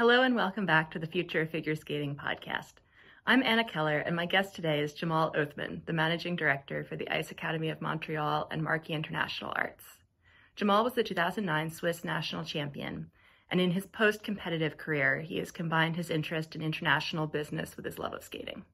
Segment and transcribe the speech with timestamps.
[0.00, 2.72] Hello and welcome back to the Future of Figure Skating podcast.
[3.26, 7.06] I'm Anna Keller, and my guest today is Jamal Othman, the Managing Director for the
[7.14, 9.84] Ice Academy of Montreal and Markey International Arts.
[10.56, 13.10] Jamal was the 2009 Swiss national champion,
[13.50, 17.84] and in his post competitive career, he has combined his interest in international business with
[17.84, 18.64] his love of skating.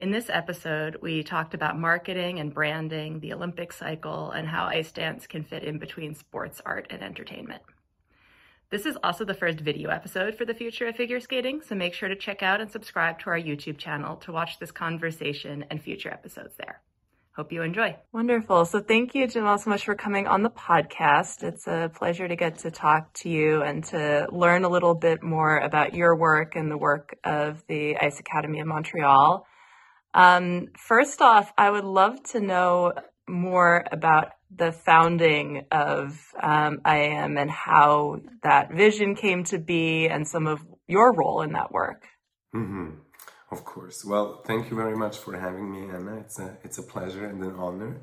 [0.00, 4.90] In this episode, we talked about marketing and branding, the Olympic cycle, and how ice
[4.90, 7.62] dance can fit in between sports, art, and entertainment.
[8.70, 11.92] This is also the first video episode for the future of figure skating, so make
[11.92, 15.82] sure to check out and subscribe to our YouTube channel to watch this conversation and
[15.82, 16.80] future episodes there.
[17.34, 17.96] Hope you enjoy.
[18.12, 18.64] Wonderful.
[18.66, 21.42] So thank you, Jamal, so much for coming on the podcast.
[21.42, 25.20] It's a pleasure to get to talk to you and to learn a little bit
[25.20, 29.48] more about your work and the work of the Ice Academy of Montreal.
[30.14, 32.92] Um, first off, I would love to know
[33.28, 40.26] more about the founding of um, IAM and how that vision came to be and
[40.26, 42.06] some of your role in that work.
[42.54, 42.90] Mm-hmm.
[43.50, 44.04] Of course.
[44.04, 46.18] Well, thank you very much for having me, Anna.
[46.18, 48.00] It's a it's a pleasure and an honor.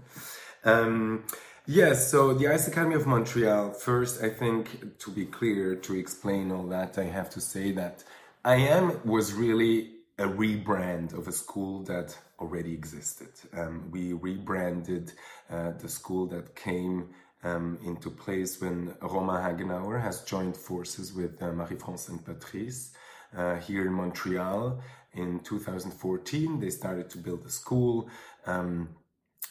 [0.66, 1.23] Um,
[1.66, 2.12] yes.
[2.12, 3.72] So the Ice Academy of Montreal.
[3.72, 8.03] First, I think to be clear, to explain all that, I have to say that
[8.45, 13.30] IAM was really a rebrand of a school that already existed.
[13.53, 15.14] Um, we rebranded
[15.50, 17.09] uh, the school that came
[17.44, 22.92] um, into place when Romain Haguenauer has joined forces with uh, Marie-France and Patrice
[23.36, 24.81] uh, here in Montreal.
[25.14, 28.09] In 2014, they started to build a school.
[28.45, 28.90] Um,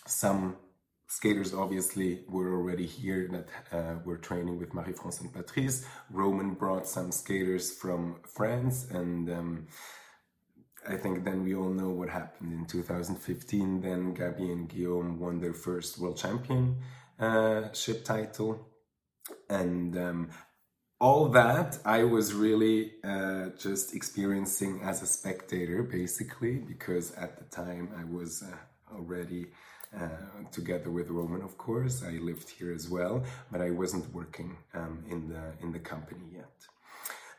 [0.06, 0.56] some
[1.08, 5.86] skaters obviously were already here that uh, were training with Marie-France and Patrice.
[6.10, 9.66] Romain brought some skaters from France and um,
[10.88, 13.80] I think then we all know what happened in 2015.
[13.80, 16.80] Then Gabi and Guillaume won their first world championship
[17.18, 18.66] uh, title,
[19.48, 20.30] and um,
[21.00, 27.44] all that I was really uh, just experiencing as a spectator, basically, because at the
[27.44, 29.46] time I was uh, already.
[29.96, 34.58] Uh, together with Romain, of course, I lived here as well, but I wasn't working
[34.74, 36.50] um, in the in the company yet.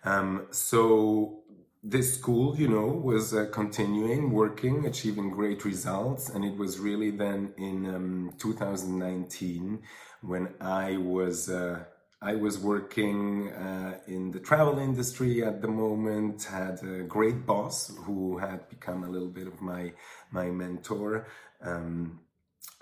[0.06, 1.44] Um, so
[1.90, 7.12] this school, you know, was uh, continuing working, achieving great results, and it was really
[7.12, 9.80] then in um, 2019
[10.22, 11.86] when I was uh,
[12.22, 16.44] I was working uh, in the travel industry at the moment.
[16.44, 19.94] Had a great boss who had become a little bit of my
[20.32, 21.28] my mentor
[21.62, 22.20] um,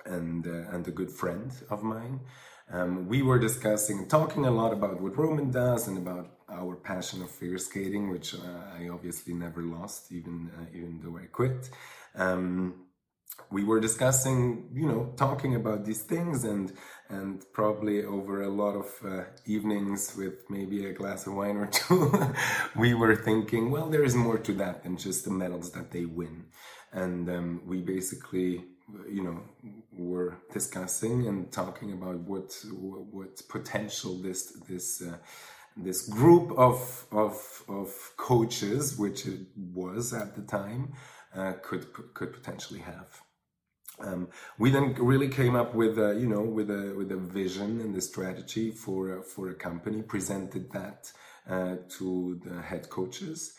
[0.06, 2.22] and uh, and a good friend of mine.
[2.72, 7.22] Um, we were discussing, talking a lot about what Romain does and about our passion
[7.22, 11.70] of figure skating, which uh, I obviously never lost, even uh, even though I quit.
[12.16, 12.86] Um,
[13.52, 16.72] we were discussing, you know, talking about these things, and
[17.10, 21.68] and probably over a lot of uh, evenings with maybe a glass of wine or
[21.72, 22.12] two,
[22.76, 26.06] we were thinking, well, there is more to that than just the medals that they
[26.06, 26.46] win,
[26.92, 28.66] and um, we basically,
[29.10, 29.42] you know,
[29.92, 35.18] were discussing and talking about what what potential this this uh,
[35.78, 40.94] this group of, of, of coaches, which it was at the time,
[41.36, 43.22] uh, could could potentially have.
[44.00, 44.28] Um,
[44.58, 47.94] we then really came up with a, you know with a with a vision and
[47.94, 50.02] the strategy for for a company.
[50.02, 51.12] Presented that
[51.50, 53.54] uh, to the head coaches,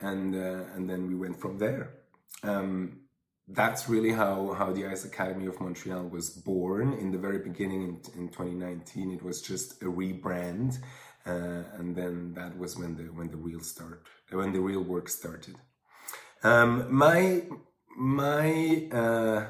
[0.00, 1.94] and uh, and then we went from there.
[2.42, 3.00] Um,
[3.48, 6.92] that's really how how the Ice Academy of Montreal was born.
[6.94, 7.82] In the very beginning,
[8.14, 10.78] in, in 2019, it was just a rebrand
[11.26, 15.08] uh, and then that was when the when the real start when the real work
[15.08, 15.56] started.
[16.42, 17.42] Um, my
[17.96, 19.46] my uh,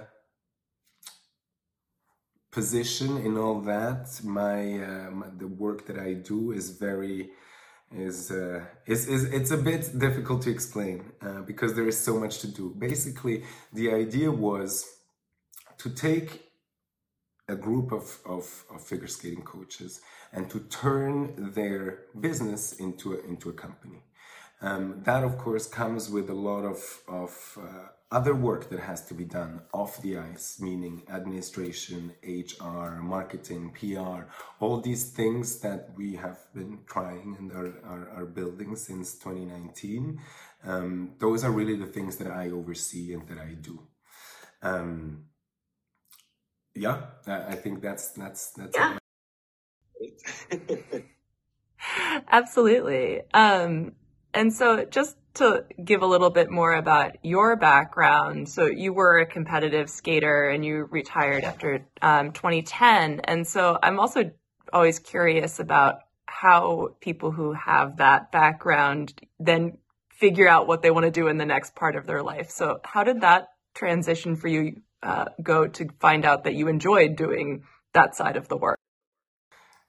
[2.50, 7.30] position in all that, my, uh, my, the work that I do is very
[7.92, 12.18] is uh, is is it's a bit difficult to explain uh, because there is so
[12.18, 12.74] much to do.
[12.76, 14.84] Basically, the idea was
[15.78, 16.45] to take
[17.48, 20.00] a group of, of, of figure skating coaches
[20.32, 24.02] and to turn their business into a, into a company.
[24.60, 29.04] Um, that, of course, comes with a lot of, of uh, other work that has
[29.06, 35.90] to be done off the ice, meaning administration, HR, marketing, PR, all these things that
[35.96, 40.20] we have been trying and are, are, are building since 2019.
[40.64, 43.82] Um, those are really the things that I oversee and that I do.
[44.62, 45.26] Um,
[46.76, 48.76] yeah, I think that's that's that's.
[48.76, 48.98] Yeah.
[52.30, 53.22] Absolutely.
[53.32, 53.92] Um,
[54.34, 58.48] and so just to give a little bit more about your background.
[58.48, 63.20] So you were a competitive skater and you retired after um, 2010.
[63.20, 64.30] And so I'm also
[64.72, 69.78] always curious about how people who have that background then
[70.10, 72.50] figure out what they want to do in the next part of their life.
[72.50, 77.16] So, how did that transition for you uh, go to find out that you enjoyed
[77.16, 77.64] doing
[77.94, 78.78] that side of the work?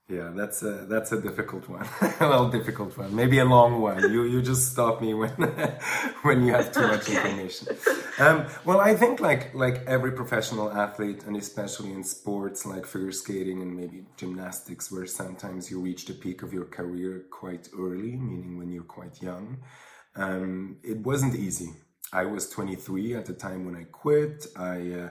[0.09, 1.85] Yeah, that's a that's a difficult one.
[2.21, 3.13] well, difficult one.
[3.13, 4.09] Maybe a long one.
[4.09, 5.31] You you just stop me when
[6.21, 7.75] when you have too much information.
[8.17, 13.11] Um, well, I think like like every professional athlete, and especially in sports like figure
[13.11, 18.15] skating and maybe gymnastics, where sometimes you reach the peak of your career quite early,
[18.15, 19.57] meaning when you're quite young.
[20.15, 21.73] Um, it wasn't easy.
[22.11, 24.47] I was 23 at the time when I quit.
[24.55, 25.09] I uh,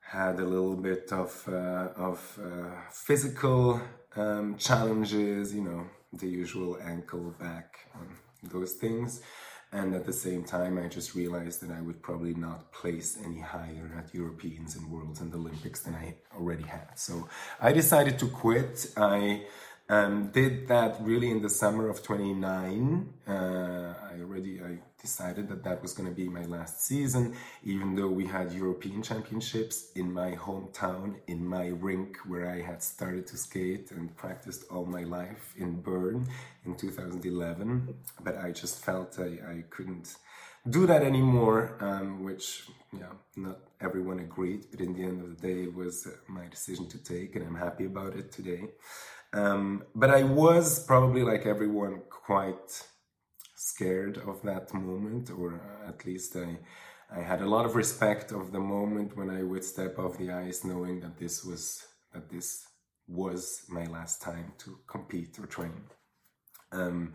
[0.00, 3.80] had a little bit of uh, of uh, physical
[4.14, 9.20] um, challenges, you know, the usual ankle, back, um, those things.
[9.72, 13.40] And at the same time, I just realized that I would probably not place any
[13.40, 16.98] higher at Europeans and Worlds and Olympics than I already had.
[16.98, 17.28] So
[17.60, 18.86] I decided to quit.
[18.96, 19.42] I
[19.88, 23.12] um, did that really in the summer of 29.
[23.26, 27.94] Uh, I already I decided that that was going to be my last season, even
[27.94, 33.26] though we had European Championships in my hometown, in my rink where I had started
[33.28, 36.26] to skate and practiced all my life in Bern
[36.64, 37.94] in 2011.
[38.22, 40.16] But I just felt I, I couldn't
[40.68, 45.46] do that anymore, um, which yeah, not everyone agreed, but in the end of the
[45.46, 48.68] day, it was uh, my decision to take, and I'm happy about it today.
[49.32, 52.82] Um, but I was probably like everyone quite
[53.56, 56.58] scared of that moment, or at least I,
[57.10, 60.30] I had a lot of respect of the moment when I would step off the
[60.30, 62.66] ice, knowing that this was that this
[63.08, 65.82] was my last time to compete or train.
[66.72, 67.14] Um,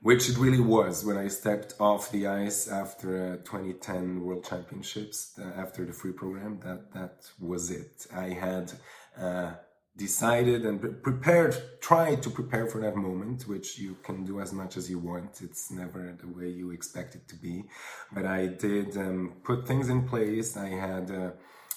[0.00, 5.38] which it really was when I stepped off the ice after uh, 2010 World Championships,
[5.38, 6.60] uh, after the free program.
[6.62, 8.06] That that was it.
[8.14, 8.72] I had
[9.18, 9.54] uh,
[9.96, 14.76] decided and prepared, tried to prepare for that moment, which you can do as much
[14.76, 15.40] as you want.
[15.42, 17.64] It's never the way you expect it to be.
[18.12, 20.56] But I did um, put things in place.
[20.56, 21.30] I had, uh,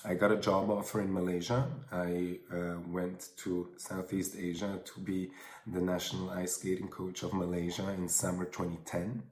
[0.04, 1.68] I got a job offer in Malaysia.
[1.92, 5.32] I uh, went to Southeast Asia to be
[5.66, 9.24] the national ice skating coach of Malaysia in summer 2010.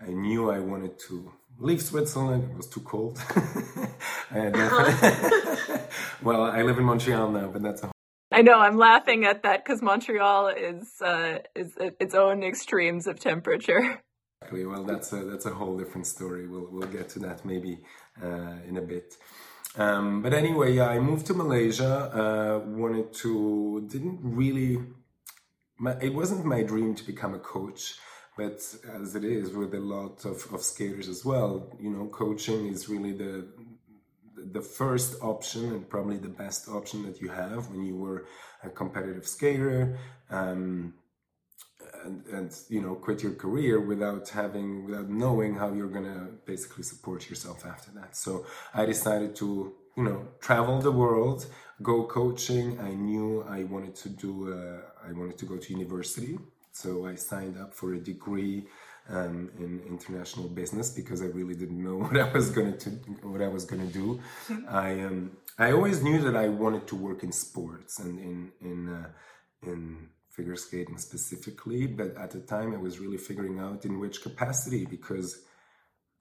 [0.00, 2.50] I knew I wanted to leave Switzerland.
[2.50, 3.18] It was too cold.
[4.30, 4.50] I
[6.22, 7.95] well, I live in Montreal now, but that's a
[8.36, 13.18] I know I'm laughing at that because Montreal is uh, is its own extremes of
[13.18, 14.02] temperature.
[14.42, 14.66] Exactly.
[14.66, 16.46] Well, that's a that's a whole different story.
[16.46, 17.78] We'll we'll get to that maybe
[18.22, 19.16] uh, in a bit.
[19.78, 21.94] Um, but anyway, yeah, I moved to Malaysia.
[22.22, 24.82] Uh, wanted to didn't really.
[25.78, 27.94] My, it wasn't my dream to become a coach,
[28.36, 28.58] but
[29.00, 32.86] as it is with a lot of, of skaters as well, you know, coaching is
[32.88, 33.48] really the
[34.52, 38.26] the first option and probably the best option that you have when you were
[38.62, 39.98] a competitive skater
[40.30, 40.94] um,
[42.04, 46.82] and, and you know quit your career without having without knowing how you're gonna basically
[46.82, 48.16] support yourself after that.
[48.16, 51.46] So i decided to you know travel the world
[51.82, 52.78] go coaching.
[52.80, 56.38] I knew i wanted to do uh, i wanted to go to university.
[56.72, 58.66] So i signed up for a degree
[59.08, 62.90] um, in international business because I really didn't know what I was going to
[63.22, 64.20] what I was going to do.
[64.68, 68.88] I um, I always knew that I wanted to work in sports and in in
[68.88, 69.08] uh,
[69.62, 74.22] in figure skating specifically, but at the time I was really figuring out in which
[74.22, 75.40] capacity because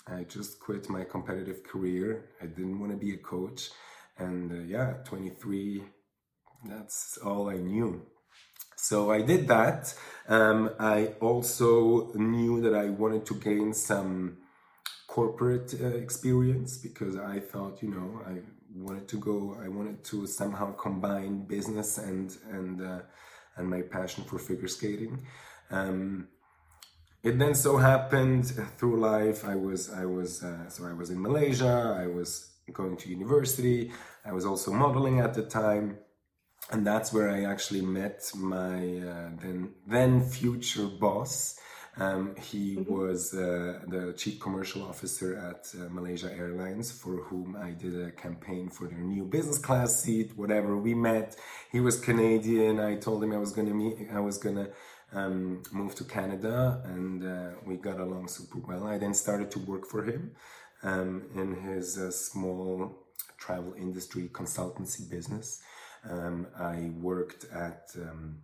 [0.07, 2.29] I just quit my competitive career.
[2.41, 3.69] I didn't want to be a coach,
[4.17, 5.83] and uh, yeah, 23.
[6.67, 8.05] That's all I knew.
[8.75, 9.93] So I did that.
[10.27, 14.37] Um, I also knew that I wanted to gain some
[15.07, 18.39] corporate uh, experience because I thought, you know, I
[18.75, 19.57] wanted to go.
[19.63, 23.01] I wanted to somehow combine business and and uh,
[23.55, 25.25] and my passion for figure skating.
[25.71, 26.27] Um,
[27.23, 28.45] it then so happened
[28.77, 29.45] through life.
[29.45, 31.97] I was I was uh, so I was in Malaysia.
[31.97, 33.91] I was going to university.
[34.25, 35.97] I was also modeling at the time
[36.71, 41.59] and that's where I actually met my uh, then then future boss.
[41.97, 42.93] Um, he mm-hmm.
[42.93, 48.11] was uh, the chief commercial officer at uh, Malaysia Airlines, for whom I did a
[48.11, 50.31] campaign for their new business class seat.
[50.35, 51.37] Whatever we met,
[51.71, 52.81] he was Canadian.
[52.81, 54.09] I told him I was gonna meet.
[54.11, 54.69] I was gonna
[55.13, 58.85] um, move to Canada, and uh, we got along super well.
[58.85, 60.31] I then started to work for him
[60.83, 63.05] um, in his uh, small
[63.37, 65.61] travel industry consultancy business.
[66.09, 68.41] Um, I worked at um,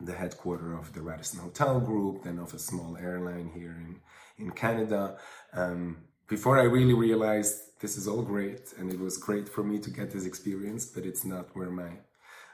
[0.00, 4.00] the headquarter of the Radisson Hotel Group, then of a small airline here in,
[4.38, 5.16] in Canada.
[5.52, 9.78] Um, before I really realized this is all great and it was great for me
[9.78, 11.90] to get this experience, but it's not where my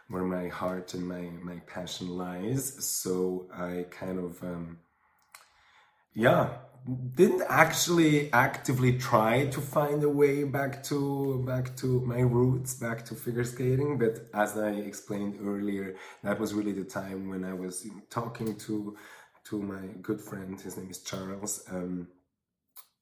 [0.09, 2.85] where my heart and my my passion lies.
[2.85, 4.79] So I kind of um,
[6.15, 6.51] yeah
[7.15, 13.05] didn't actually actively try to find a way back to back to my roots back
[13.05, 17.53] to figure skating but as i explained earlier that was really the time when i
[17.53, 18.97] was talking to
[19.45, 22.09] to my good friend his name is charles um,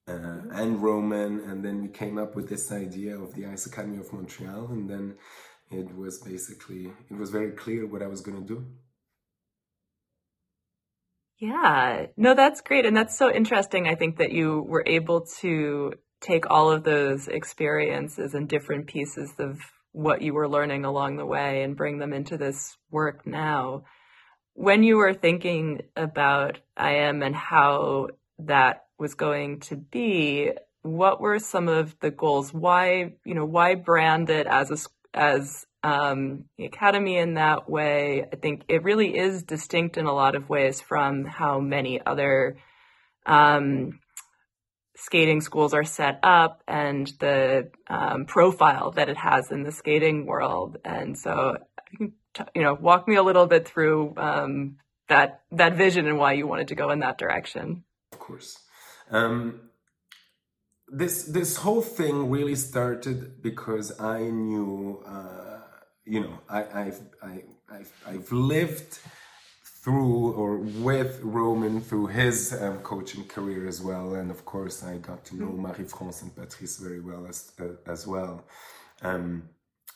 [0.08, 3.96] uh, and romain and then we came up with this idea of the ice academy
[3.96, 5.16] of montreal and then
[5.70, 8.66] it was basically it was very clear what i was going to do
[11.40, 12.84] yeah, no, that's great.
[12.84, 13.88] And that's so interesting.
[13.88, 19.32] I think that you were able to take all of those experiences and different pieces
[19.38, 19.58] of
[19.92, 23.84] what you were learning along the way and bring them into this work now.
[24.52, 28.08] When you were thinking about IM and how
[28.40, 32.52] that was going to be, what were some of the goals?
[32.52, 38.26] Why, you know, why brand it as a, as um, the academy in that way.
[38.30, 42.56] I think it really is distinct in a lot of ways from how many other
[43.26, 44.00] um,
[44.96, 50.26] skating schools are set up and the um, profile that it has in the skating
[50.26, 50.76] world.
[50.84, 51.56] And so,
[51.98, 54.76] you know, walk me a little bit through um,
[55.08, 57.84] that that vision and why you wanted to go in that direction.
[58.12, 58.58] Of course.
[59.10, 59.70] Um,
[60.88, 65.49] this this whole thing really started because I knew uh,
[66.04, 68.98] you know, I, I've, I, I've, I've lived
[69.82, 74.14] through or with Romain through his um, coaching career as well.
[74.14, 75.62] And of course, I got to know mm-hmm.
[75.62, 78.44] Marie-France and Patrice very well as, uh, as well.
[79.02, 79.48] Um,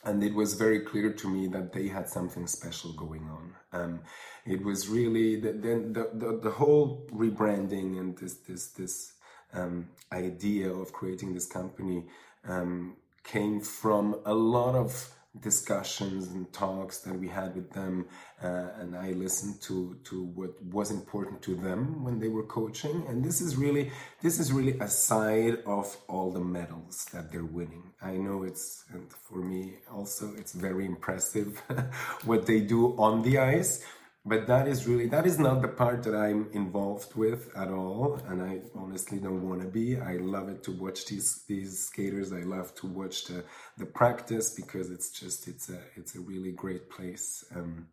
[0.05, 3.55] and it was very clear to me that they had something special going on.
[3.73, 4.01] Um,
[4.47, 9.15] it was really the, the, the, the, whole rebranding and this, this, this
[9.55, 12.05] um, idea of creating this company
[12.47, 18.07] um, came from a lot of discussions and talks that we had with them
[18.43, 23.05] uh, and i listened to to what was important to them when they were coaching.
[23.09, 23.91] And this is really
[24.23, 27.85] this is really a side of all the medals that they're winning.
[28.03, 31.59] I know it's and for me also it's very impressive
[32.25, 33.85] what they do on the ice
[34.25, 38.21] but that is really that is not the part that i'm involved with at all.
[38.29, 39.99] And i honestly don't want to be.
[39.99, 42.33] I love it to watch these these skaters.
[42.33, 43.45] I love to watch the
[43.79, 47.45] the practice because it's just it's a it's a really great place.
[47.55, 47.89] Um,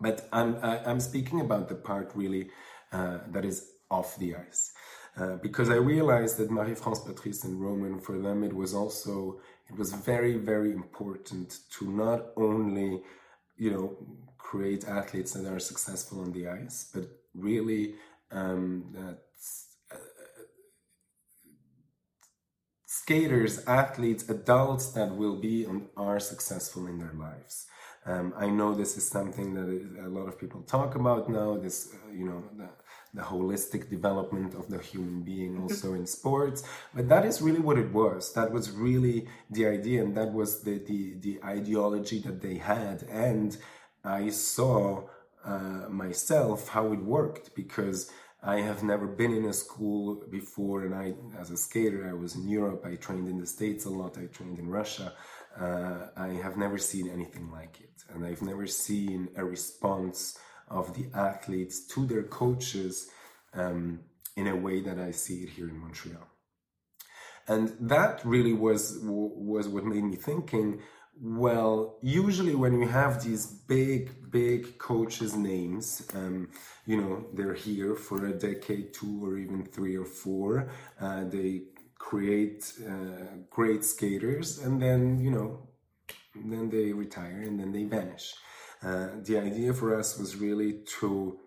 [0.00, 2.48] but i'm I, am i am speaking about the part really
[2.92, 4.72] uh, that is off the ice.
[5.16, 9.76] Uh, because I realized that Marie-France, Patrice, and Romain, for them, it was also it
[9.76, 13.02] was very, very important to not only,
[13.56, 13.96] you know,
[14.50, 17.04] create athletes that are successful on the ice, but
[17.34, 17.94] really
[18.32, 19.18] um, that
[19.92, 19.96] uh,
[22.84, 27.66] skaters, athletes, adults that will be and are successful in their lives.
[28.06, 29.68] Um, I know this is something that
[30.06, 31.56] a lot of people talk about now.
[31.56, 32.68] This, uh, you know, the,
[33.12, 35.64] the, holistic development of the human being mm-hmm.
[35.64, 36.64] also in sports.
[36.94, 38.32] But that is really what it was.
[38.32, 43.02] That was really the idea, and that was the the, the ideology that they had.
[43.28, 43.58] And
[44.04, 45.08] I saw
[45.44, 48.10] uh, myself how it worked because
[48.42, 52.34] I have never been in a school before, and I, as a skater, I was
[52.34, 52.84] in Europe.
[52.86, 54.16] I trained in the States a lot.
[54.16, 55.12] I trained in Russia.
[55.58, 60.38] Uh, I have never seen anything like it, and I've never seen a response
[60.68, 63.10] of the athletes to their coaches
[63.52, 64.00] um,
[64.36, 66.26] in a way that I see it here in Montreal.
[67.48, 70.80] And that really was was what made me thinking
[71.22, 76.48] well, usually when you have these big, big coaches' names, um,
[76.86, 80.70] you know, they're here for a decade, two, or even three or four.
[80.98, 81.62] Uh, they
[81.98, 85.68] create uh, great skaters, and then you know,
[86.34, 88.34] then they retire and then they vanish.
[88.82, 91.38] Uh, the idea for us was really to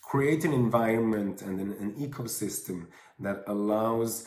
[0.00, 2.86] create an environment and an, an ecosystem
[3.20, 4.26] that allows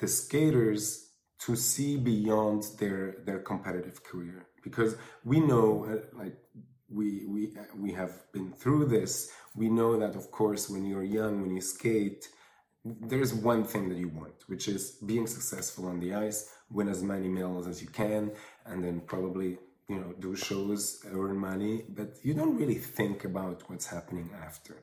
[0.00, 1.03] the skaters
[1.44, 4.46] to see beyond their their competitive career.
[4.62, 6.36] Because we know uh, like
[6.88, 9.30] we we we have been through this.
[9.54, 12.28] We know that of course when you're young when you skate
[12.84, 17.02] there's one thing that you want which is being successful on the ice win as
[17.02, 18.30] many medals as you can
[18.66, 19.56] and then probably
[19.88, 24.82] you know do shows earn money but you don't really think about what's happening after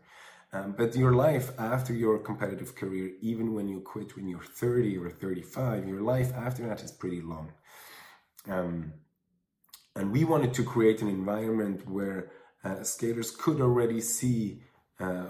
[0.53, 4.97] um, but your life after your competitive career, even when you quit when you're 30
[4.97, 7.53] or 35, your life after that is pretty long.
[8.49, 8.93] Um,
[9.95, 12.31] and we wanted to create an environment where
[12.63, 14.61] uh, skaters could already see,
[14.99, 15.25] uh,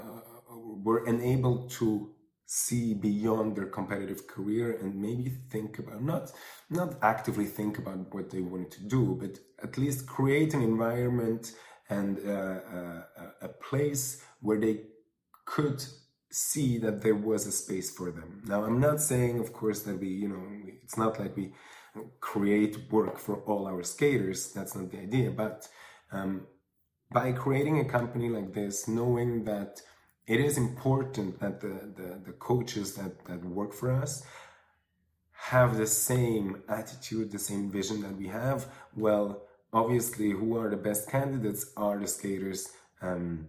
[0.50, 2.12] were enabled to
[2.46, 6.34] see beyond their competitive career and maybe think about not
[6.70, 11.54] not actively think about what they wanted to do but at least create an environment
[11.90, 13.04] and uh, uh,
[13.42, 14.82] a place where they
[15.54, 15.80] could
[16.30, 19.98] see that there was a space for them now i'm not saying of course that
[20.04, 20.46] we you know
[20.84, 21.48] it's not like we
[22.22, 25.58] create work for all our skaters that's not the idea but
[26.14, 26.32] um,
[27.12, 29.82] by creating a company like this knowing that
[30.28, 34.24] it is important that the, the, the coaches that, that work for us
[35.50, 38.68] have the same attitude, the same vision that we have.
[38.96, 39.42] Well,
[39.74, 42.70] obviously, who are the best candidates are the skaters
[43.02, 43.48] um,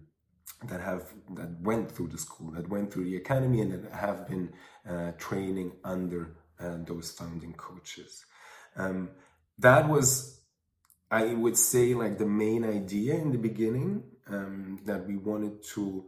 [0.67, 4.27] that have that went through the school, that went through the academy, and that have
[4.27, 4.51] been
[4.89, 8.25] uh, training under uh, those founding coaches.
[8.75, 9.09] Um,
[9.59, 10.41] that was,
[11.11, 16.05] I would say, like the main idea in the beginning um, that we wanted to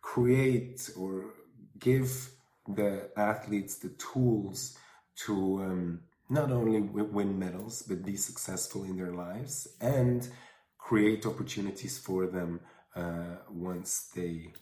[0.00, 1.34] create or
[1.78, 2.30] give
[2.68, 4.76] the athletes the tools
[5.16, 10.28] to um, not only win medals but be successful in their lives and
[10.88, 12.60] create opportunities for them
[12.96, 14.52] uh, once they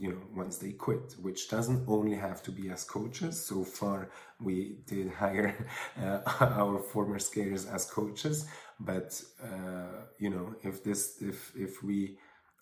[0.00, 4.10] you know once they quit which doesn't only have to be as coaches so far
[4.40, 4.56] we
[4.86, 5.54] did hire
[6.02, 6.18] uh,
[6.60, 8.46] our former skaters as coaches
[8.80, 12.18] but uh, you know if this if if we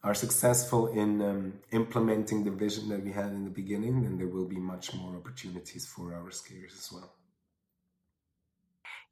[0.07, 4.29] are successful in um, implementing the vision that we had in the beginning, then there
[4.29, 7.11] will be much more opportunities for our skaters as well.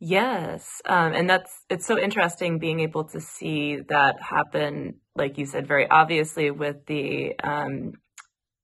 [0.00, 0.82] Yes.
[0.86, 5.66] Um, and that's, it's so interesting being able to see that happen, like you said,
[5.66, 7.94] very obviously with the, um,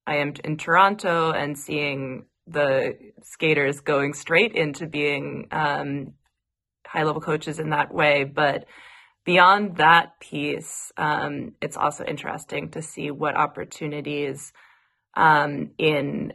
[0.06, 6.14] I am in Toronto and seeing the skaters going straight into being, um,
[6.87, 8.25] high level coaches in that way.
[8.25, 8.66] But
[9.25, 14.52] beyond that piece, um, it's also interesting to see what opportunities
[15.16, 16.32] um, in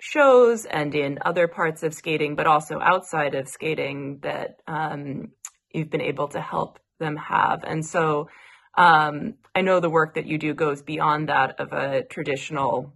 [0.00, 5.32] shows and in other parts of skating, but also outside of skating that um,
[5.72, 7.64] you've been able to help them have.
[7.64, 8.28] And so
[8.76, 12.94] um, I know the work that you do goes beyond that of a traditional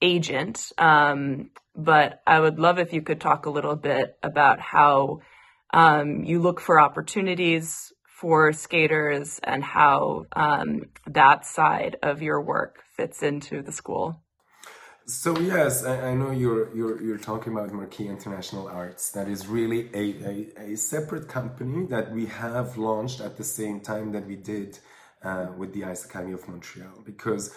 [0.00, 5.20] agent, um, but I would love if you could talk a little bit about how
[5.72, 12.82] um, you look for opportunities for skaters and how um, that side of your work
[12.96, 14.23] fits into the school.
[15.06, 19.10] So yes, I, I, know you're you're you're talking about Markey International Arts.
[19.10, 23.80] That is really a, a, a, separate company that we have launched at the same
[23.80, 24.78] time that we did
[25.22, 27.02] uh, with the Ice Academy of Montreal.
[27.04, 27.54] Because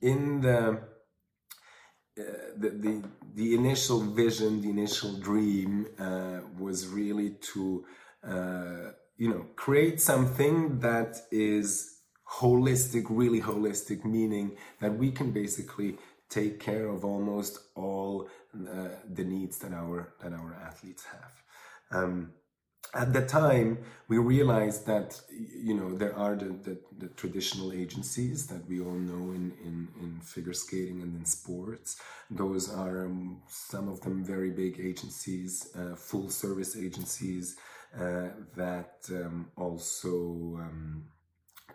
[0.00, 0.80] in the,
[2.18, 2.22] uh,
[2.56, 7.84] the the the initial vision, the initial dream uh, was really to
[8.26, 12.00] uh, you know, create something that is
[12.40, 15.96] holistic, really holistic, meaning that we can basically
[16.32, 21.34] take care of almost all uh, the needs that our that our athletes have.
[21.90, 22.32] Um,
[22.94, 28.46] at the time, we realized that you know there are the, the, the, traditional agencies
[28.48, 31.96] that we all know in, in, in figure skating and in sports.
[32.30, 37.56] Those are um, some of them very big agencies, uh, full service agencies
[37.98, 40.18] uh, that um, also
[40.64, 41.04] um,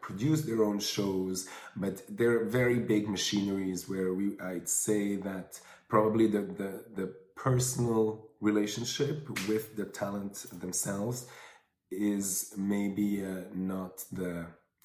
[0.07, 1.37] produce their own shows,
[1.83, 5.49] but they're very big machineries where we I'd say that
[5.93, 7.07] probably the, the, the
[7.47, 8.03] personal
[8.49, 9.17] relationship
[9.49, 11.17] with the talent themselves
[11.91, 12.27] is
[12.75, 13.43] maybe uh,
[13.73, 14.33] not the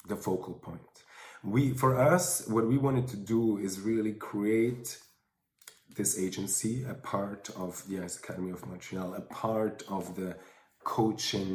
[0.09, 0.93] the focal point.
[1.53, 4.87] We for us, what we wanted to do is really create
[5.99, 10.31] this agency, a part of the Ice Academy of Montreal, a part of the
[10.95, 11.53] coaching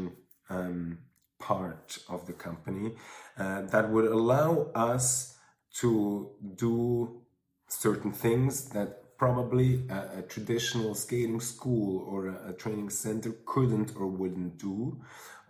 [0.49, 0.99] um,
[1.39, 2.93] part of the company
[3.39, 5.37] uh, that would allow us
[5.81, 7.23] to do
[7.69, 13.93] certain things that probably a, a traditional skating school or a, a, training center couldn't
[13.97, 15.01] or wouldn't do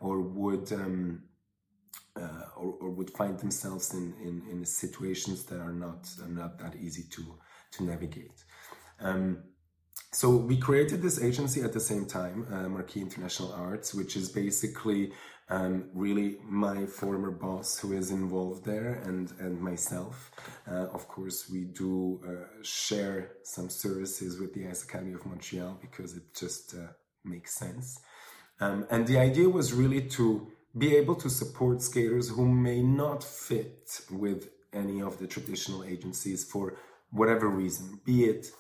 [0.01, 1.22] or would um,
[2.16, 6.59] uh, or, or, would find themselves in, in, in, situations that are not are not
[6.59, 7.22] that easy to
[7.70, 8.44] to navigate.
[9.01, 9.44] Um,
[10.11, 14.31] so we created this agency at the same time, uh, Markey International Arts, which is
[14.31, 15.12] basically
[15.51, 20.31] um, really my former boss who is involved there and and myself.
[20.71, 25.79] Uh, of course, we do uh, share some services with the Ice Academy of Montreal
[25.81, 26.89] because it just uh,
[27.25, 28.01] makes sense.
[28.61, 33.25] Um, and the idea was really to be able to support skaters who may not
[33.25, 36.77] fit with any of the traditional agencies for
[37.11, 38.51] whatever reason, be it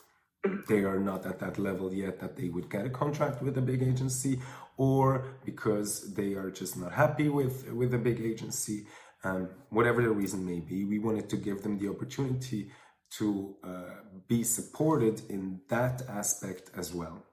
[0.68, 3.60] they are not at that level yet that they would get a contract with a
[3.60, 4.40] big agency
[4.78, 8.86] or because they are just not happy with with a big agency
[9.24, 12.70] um, whatever the reason may be we wanted to give them the opportunity
[13.10, 17.24] to uh, be supported in that aspect as well.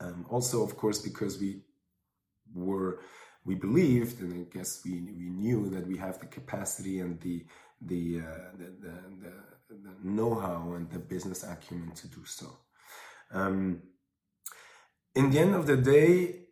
[0.00, 1.62] Um, also, of course, because we
[2.54, 3.00] were
[3.44, 7.44] we believed, and I guess we, we knew that we have the capacity and the
[7.82, 9.32] the, uh, the, the, the,
[9.68, 12.46] the know-how and the business acumen to do so.
[13.30, 13.82] Um,
[15.14, 16.45] in the end of the day,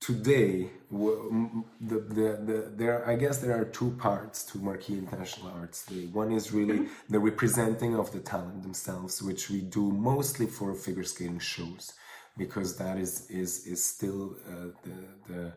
[0.00, 5.84] today, the, the, the, there I guess there are two parts to Markey International Arts
[5.86, 6.06] Day.
[6.06, 7.12] One is really mm-hmm.
[7.12, 11.92] the representing of the talent themselves, which we do mostly for figure skating shows
[12.36, 15.52] because that is is is still uh, the the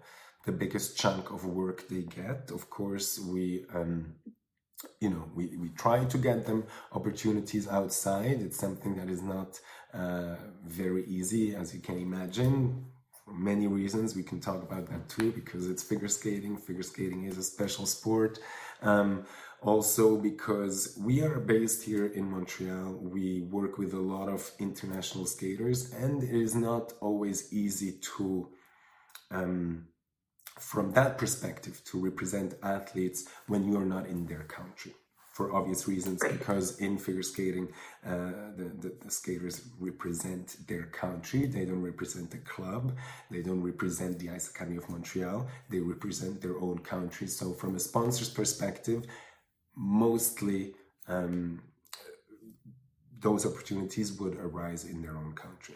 [0.46, 2.52] the biggest chunk of work they get.
[2.52, 3.66] Of course, we.
[3.74, 4.16] Um,
[5.00, 8.42] you know, we, we try to get them opportunities outside.
[8.42, 9.60] It's something that is not
[9.94, 12.88] uh, very easy, as you can imagine,
[13.34, 14.16] many reasons.
[14.16, 16.58] We can talk about that too, because it's figure skating.
[16.58, 18.40] Figure skating is a special sport.
[18.82, 19.26] Um,
[19.62, 25.26] also because we are based here in Montreal, we work with a lot of international
[25.26, 28.50] skaters, and it is not always easy to,
[29.30, 29.88] um,
[30.60, 34.94] from that perspective, to represent athletes when you are not in their country.
[35.32, 37.70] For obvious reasons, because in figure skating,
[38.06, 41.46] uh, the, the, the, skaters represent their country.
[41.46, 42.98] They don't represent the club.
[43.30, 45.48] They don't represent the Ice Academy of Montreal.
[45.70, 47.28] They represent their own country.
[47.28, 49.06] So, from a sponsor's perspective,
[49.74, 50.74] mostly
[51.08, 51.62] um,
[53.22, 55.76] those opportunities would arise in their own country.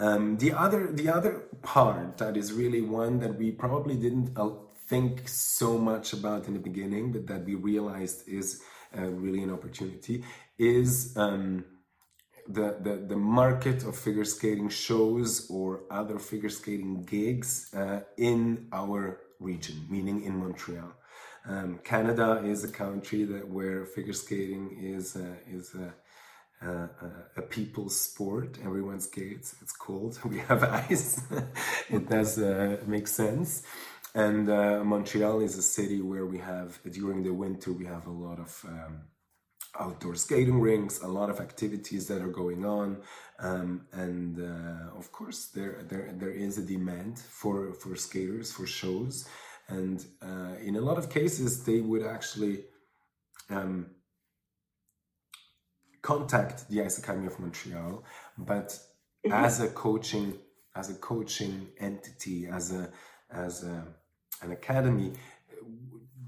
[0.00, 4.50] Um, the other the other part that is really one that we probably didn't uh,
[4.88, 8.62] think so much about in the beginning, but that we realized is
[8.96, 10.24] uh, really an opportunity
[10.58, 11.64] is um,
[12.46, 18.68] the, the the market of figure skating shows or other figure skating gigs uh, in
[18.72, 20.92] our region, meaning in Montreal.
[21.46, 26.88] Um, Canada is a country that where figure skating is uh, is a, a,
[27.36, 28.58] a, people's sport.
[28.64, 29.54] Everyone skates.
[29.60, 30.18] It's cold.
[30.24, 31.20] We have ice.
[31.90, 33.62] it does uh, make sense.
[34.14, 38.12] And uh, Montreal is a city where we have during the winter we have a
[38.12, 39.00] lot of um,
[39.78, 42.98] outdoor skating rinks, a lot of activities that are going on,
[43.40, 48.66] um, and uh, of course there there there is a demand for for skaters for
[48.66, 49.28] shows.
[49.66, 52.64] And uh, in a lot of cases, they would actually
[53.48, 53.86] um,
[56.02, 58.04] contact the Ice Academy of Montreal,
[58.36, 58.68] but
[59.26, 59.32] mm-hmm.
[59.32, 60.38] as a coaching
[60.76, 62.90] as a coaching entity, as a
[63.30, 63.86] as a,
[64.44, 65.12] an academy,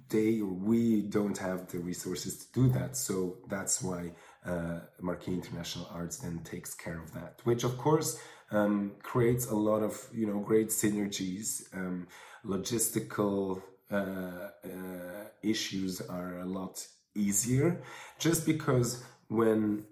[0.08, 2.96] they we don't have the resources to do that.
[2.96, 4.12] So that's why
[4.44, 9.56] uh, Markey International Arts then takes care of that, which of course um, creates a
[9.56, 11.62] lot of you know great synergies.
[11.74, 12.06] Um,
[12.44, 17.82] logistical uh, uh, issues are a lot easier,
[18.18, 19.84] just because when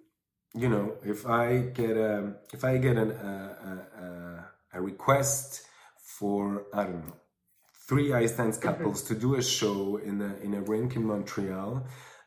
[0.54, 5.66] you know if I get a if I get an, a, a, a request
[5.98, 7.16] for I don't know
[7.88, 8.68] three ice dance mm-hmm.
[8.68, 9.14] couples mm-hmm.
[9.14, 11.86] to do a show in a in a rink in Montreal.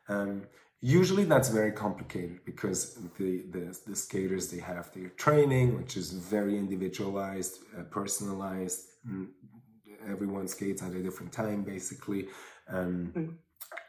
[0.09, 0.43] Um,
[0.81, 6.11] usually that's very complicated because the, the, the skaters they have their training which is
[6.11, 9.27] very individualized uh, personalized mm,
[10.07, 12.27] everyone skates at a different time basically
[12.69, 13.33] um, mm.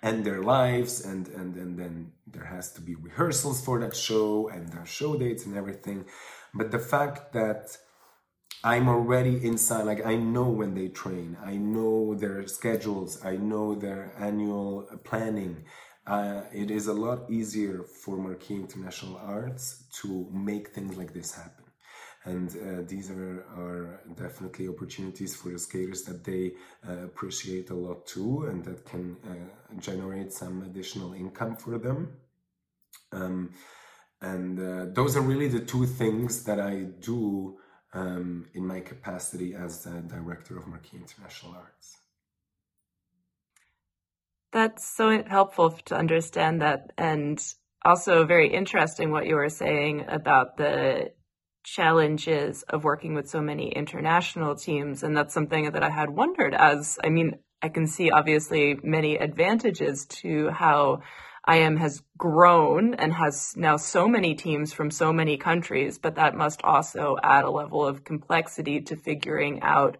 [0.02, 4.48] and their lives and, and and then there has to be rehearsals for that show
[4.48, 6.06] and their show dates and everything
[6.54, 7.76] but the fact that
[8.64, 13.74] I'm already inside, like I know when they train, I know their schedules, I know
[13.74, 15.64] their annual planning,
[16.08, 21.34] uh, it is a lot easier for Markey International Arts to make things like this
[21.34, 21.66] happen.
[22.24, 26.54] And uh, these are, are definitely opportunities for the skaters that they
[26.86, 32.16] uh, appreciate a lot too, and that can uh, generate some additional income for them.
[33.12, 33.50] Um,
[34.20, 37.58] and uh, those are really the two things that I do
[37.94, 41.96] um, in my capacity as the director of Markey International Arts.
[44.52, 46.92] That's so helpful to understand that.
[46.96, 47.38] And
[47.84, 51.12] also very interesting what you were saying about the
[51.64, 55.02] challenges of working with so many international teams.
[55.02, 59.16] And that's something that I had wondered as, I mean, I can see obviously many
[59.16, 61.02] advantages to how
[61.48, 66.34] IM has grown and has now so many teams from so many countries, but that
[66.34, 69.96] must also add a level of complexity to figuring out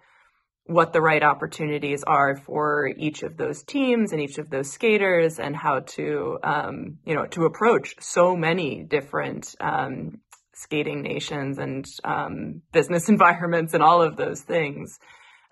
[0.69, 5.39] what the right opportunities are for each of those teams and each of those skaters
[5.39, 10.21] and how to um, you know to approach so many different um,
[10.53, 14.99] skating nations and um, business environments and all of those things.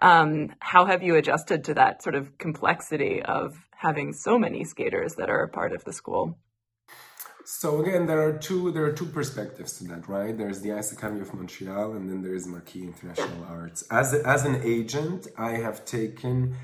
[0.02, 5.14] Um, how have you adjusted to that sort of complexity of having so many skaters
[5.14, 6.38] that are a part of the school
[7.46, 10.36] So again, there are two there are two perspectives to that, right?
[10.36, 13.84] There's the Ice Academy of Montreal, and then there is Markey International Arts.
[13.88, 16.56] As a, as an agent, I have taken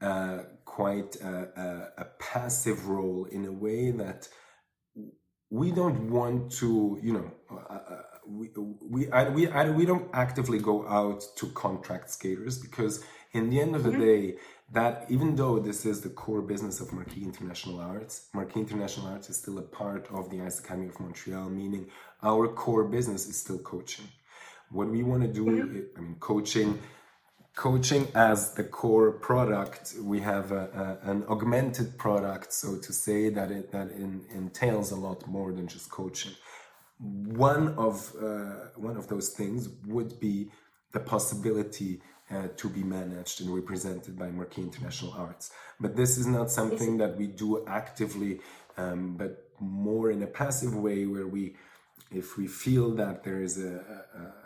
[0.00, 1.34] uh, quite a,
[1.66, 4.26] a, a passive role in a way that
[5.50, 8.48] we don't want to, you know, uh, uh we
[8.94, 13.60] we I, we I, we don't actively go out to contract skaters because in the
[13.60, 14.00] end of the mm-hmm.
[14.00, 14.36] day
[14.72, 19.28] that even though this is the core business of Markey International Arts, Markey International Arts
[19.28, 21.86] is still a part of the Ice Academy of Montreal, meaning
[22.22, 24.06] our core business is still coaching.
[24.70, 25.46] What we want to do.
[25.96, 26.80] I mean, coaching,
[27.54, 29.94] coaching as the core product.
[30.00, 34.90] We have a, a, an augmented product, so to say that it that in, entails
[34.90, 36.32] a lot more than just coaching.
[36.98, 40.50] One of uh, one of those things would be
[40.92, 42.00] the possibility
[42.32, 45.52] uh, to be managed and represented by Markey International Arts.
[45.78, 48.40] But this is not something that we do actively,
[48.76, 51.56] um, but more in a passive way where we,
[52.10, 53.74] if we feel that there is a,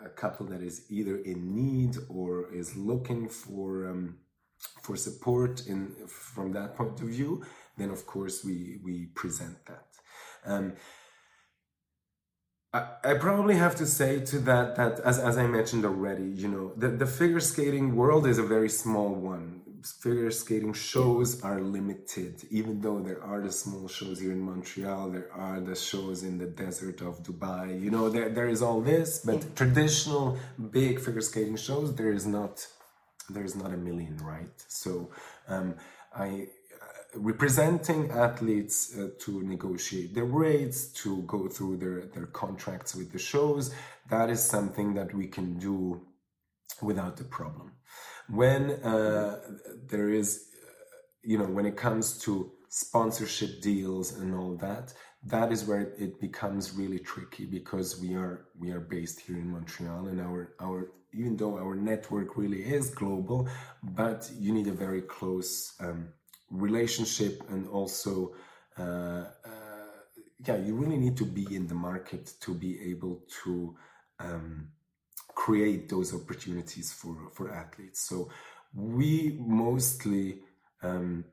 [0.03, 4.17] a, a couple that is either in need or is looking for um,
[4.81, 7.45] for support in from that point of view,
[7.77, 9.85] then of course we we present that.
[10.45, 10.73] Um,
[12.73, 16.73] I, probably have to say to that that as, as I mentioned already, you know,
[16.75, 19.61] the, the figure skating world is a very small one.
[20.01, 25.11] Figure skating shows are limited, even though there are the small shows here in Montreal,
[25.11, 27.81] there are the shows in the desert of Dubai.
[27.81, 30.37] You know, there there is all this, but traditional
[30.71, 32.67] big figure skating shows, there is not
[33.29, 34.57] there is not a million, right?
[34.67, 35.09] So
[35.47, 35.75] um,
[36.13, 36.49] I
[37.19, 43.19] representing athletes uh, to negotiate their rates, to go through their, their contracts with the
[43.19, 43.73] shows,
[44.09, 46.01] that is something that we can do
[46.81, 47.73] without a problem.
[48.29, 49.39] When uh,
[49.89, 50.69] there is, uh,
[51.23, 56.19] you know, when it comes to sponsorship deals and all that, that is where it
[56.19, 60.91] becomes really tricky because we are we are based here in Montreal and our our
[61.13, 63.49] even though our network really is global,
[63.81, 66.09] but you need a very close um,
[66.51, 68.33] relationship and also
[68.77, 69.25] uh, uh,
[70.45, 73.75] yeah you really need to be in the market to be able to
[74.19, 74.69] um,
[75.37, 77.99] create those opportunities for for athletes.
[78.01, 78.29] So
[78.73, 80.39] we mostly
[80.81, 81.25] um,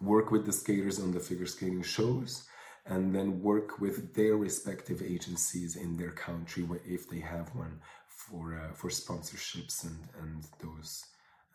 [0.00, 2.44] work with the skaters on the figure skating shows
[2.86, 6.62] and then work with their respective agencies in their country
[6.96, 10.90] if they have one for uh, for sponsorships and and those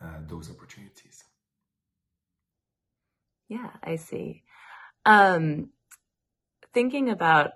[0.04, 1.24] uh, those opportunities
[3.48, 4.42] yeah, I see.
[5.04, 5.70] Um,
[6.72, 7.52] thinking about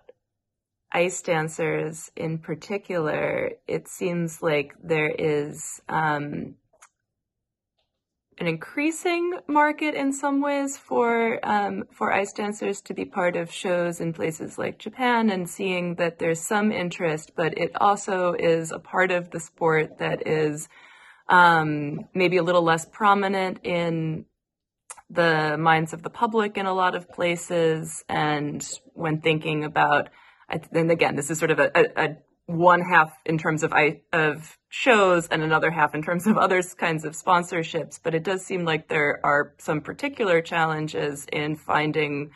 [0.93, 6.55] ice dancers in particular, it seems like there is um,
[8.39, 13.53] an increasing market in some ways for um, for ice dancers to be part of
[13.53, 18.73] shows in places like Japan, and seeing that there's some interest, but it also is
[18.73, 20.69] a part of the sport that is
[21.29, 24.25] um, maybe a little less prominent in
[25.11, 28.05] the minds of the public in a lot of places.
[28.09, 30.09] And when thinking about,
[30.49, 33.73] and again, this is sort of a, a, a one half in terms of
[34.13, 38.01] of shows and another half in terms of other kinds of sponsorships.
[38.03, 42.31] But it does seem like there are some particular challenges in finding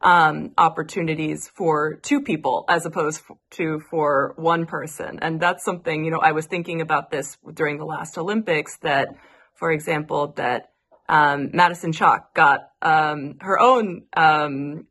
[0.00, 5.20] um, opportunities for two people as opposed to for one person.
[5.22, 9.08] And that's something, you know, I was thinking about this during the last Olympics that,
[9.54, 10.71] for example, that
[11.12, 14.86] um, Madison Chock got um, her own um,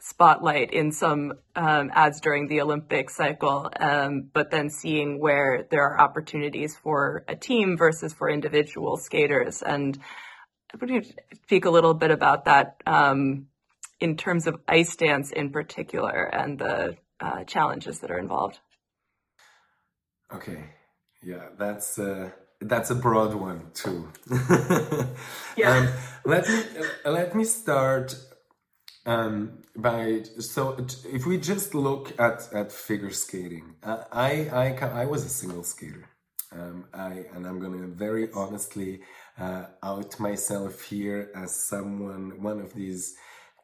[0.00, 5.84] spotlight in some um, ads during the Olympic cycle, um, but then seeing where there
[5.84, 9.62] are opportunities for a team versus for individual skaters.
[9.62, 9.96] And
[10.74, 11.02] I would you
[11.44, 13.46] speak a little bit about that um,
[14.00, 18.58] in terms of ice dance in particular and the uh, challenges that are involved?
[20.34, 20.64] Okay,
[21.22, 21.96] yeah, that's.
[21.96, 22.30] Uh
[22.60, 24.08] that's a broad one too.
[25.56, 25.70] yeah.
[25.76, 25.88] Um,
[26.24, 26.62] let me
[27.04, 28.14] let me start
[29.06, 35.06] um, by so if we just look at at figure skating, uh, I I I
[35.06, 36.08] was a single skater.
[36.52, 39.00] Um, I and I'm gonna very honestly
[39.38, 43.14] uh, out myself here as someone one of these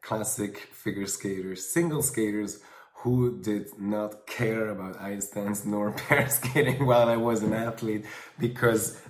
[0.03, 2.61] classic figure skaters, single skaters
[3.07, 8.05] who did not care about ice dance nor pair skating while I was an athlete
[8.37, 9.01] because,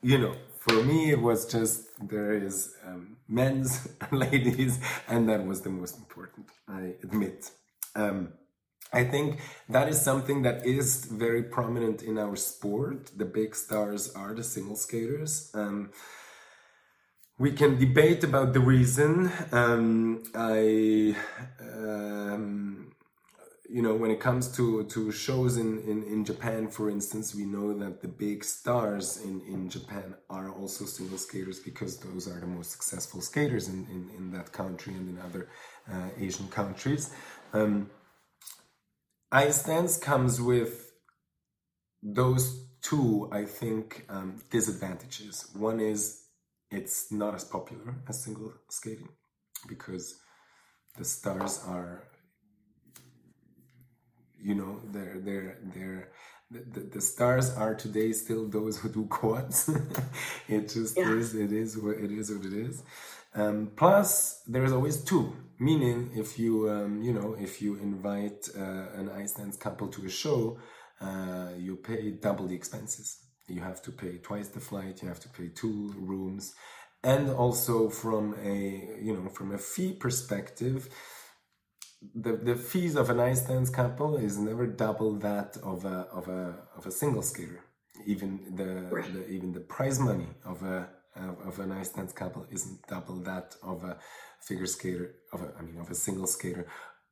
[0.00, 4.78] you know, for me it was just there is um, men's and ladies,
[5.08, 7.50] and that was the most important, I admit.
[7.96, 8.34] Um,
[8.92, 13.10] I think that is something that is very prominent in our sport.
[13.16, 15.50] The big stars are the single skaters.
[15.52, 15.90] Um,
[17.38, 19.32] we can debate about the reason.
[19.50, 21.16] Um, I
[21.60, 22.91] um,
[23.72, 27.46] you know, when it comes to, to shows in, in, in Japan, for instance, we
[27.46, 32.38] know that the big stars in, in Japan are also single skaters because those are
[32.38, 35.48] the most successful skaters in, in, in that country and in other
[35.90, 37.14] uh, Asian countries.
[37.54, 37.88] Um,
[39.30, 40.92] ice dance comes with
[42.02, 45.48] those two, I think, um, disadvantages.
[45.54, 46.24] One is
[46.70, 49.08] it's not as popular as single skating
[49.66, 50.18] because
[50.98, 52.04] the stars are
[54.42, 56.08] you know they're they're they're
[56.50, 59.70] the, the, stars are today still those who do quads.
[60.48, 61.14] It just yeah.
[61.14, 62.82] is it is what it is what it is.
[63.34, 65.32] Um, plus there's always two.
[65.58, 70.04] Meaning if you um, you know if you invite uh, an ice dance couple to
[70.04, 70.58] a show
[71.00, 73.18] uh, you pay double the expenses.
[73.48, 76.54] You have to pay twice the flight you have to pay two rooms.
[77.04, 80.88] And also from a you know from a fee perspective
[82.14, 86.28] the, the fees of an ice dance couple is never double that of a of
[86.28, 87.60] a of a single skater.
[88.06, 89.12] Even the, right.
[89.12, 93.54] the even the prize money of a of, an ice dance couple isn't double that
[93.62, 93.98] of a
[94.40, 96.66] figure skater of a I mean of a single skater.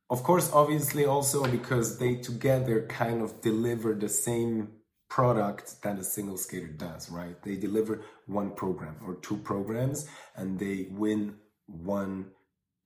[0.09, 4.73] Of course, obviously also because they together kind of deliver the same
[5.09, 7.41] product that a single skater does, right?
[7.43, 11.35] They deliver one program or two programs and they win
[11.67, 12.31] one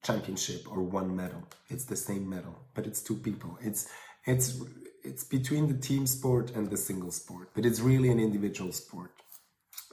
[0.06, 1.44] championship or one medal.
[1.70, 3.58] It's the same medal, but it's two people.
[3.62, 3.90] It's
[4.26, 4.62] it's
[5.04, 9.12] it's between the team sport and the single sport, but it's really an individual sport.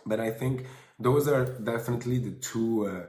[0.07, 0.67] But I think
[0.99, 3.07] those are definitely the two uh,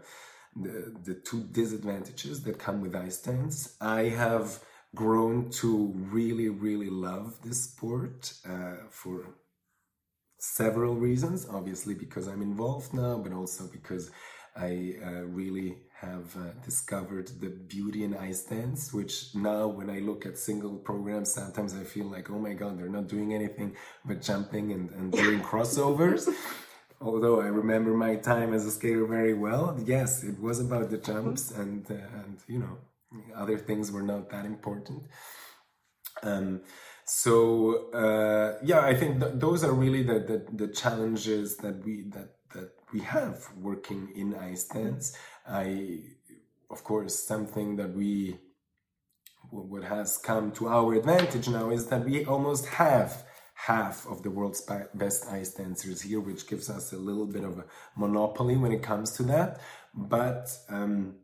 [0.55, 3.75] the, the two disadvantages that come with ice dance.
[3.81, 4.59] I have
[4.95, 9.35] grown to really really love this sport uh, for
[10.39, 11.47] several reasons.
[11.49, 14.11] Obviously, because I'm involved now, but also because
[14.55, 19.99] I uh, really have uh, discovered the beauty in ice dance, which now when I
[19.99, 23.75] look at single programs, sometimes I feel like, oh my God, they're not doing anything
[24.05, 26.27] but jumping and, and doing crossovers.
[27.01, 30.97] Although I remember my time as a skater very well, yes, it was about the
[30.97, 32.77] jumps and, uh, and you know,
[33.35, 35.03] other things were not that important.
[36.21, 36.61] Um,
[37.05, 42.03] so uh, yeah, I think th- those are really the, the, the challenges that we
[42.09, 45.17] that that we have working in ice dance.
[45.47, 45.99] I,
[46.69, 48.37] of course, something that we,
[49.49, 54.29] what has come to our advantage now is that we almost have half of the
[54.29, 58.71] world's best ice dancers here, which gives us a little bit of a monopoly when
[58.71, 59.59] it comes to that.
[59.93, 61.15] But um,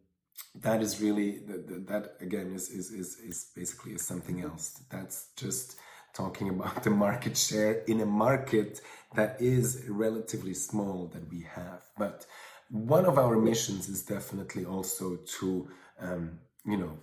[0.56, 4.82] that is really that, that again is, is is is basically something else.
[4.90, 5.78] That's just
[6.14, 8.82] talking about the market share in a market
[9.16, 11.82] that is relatively small that we have.
[11.98, 12.26] But
[12.70, 15.68] one of our missions is definitely also to,
[16.00, 16.98] um, you know,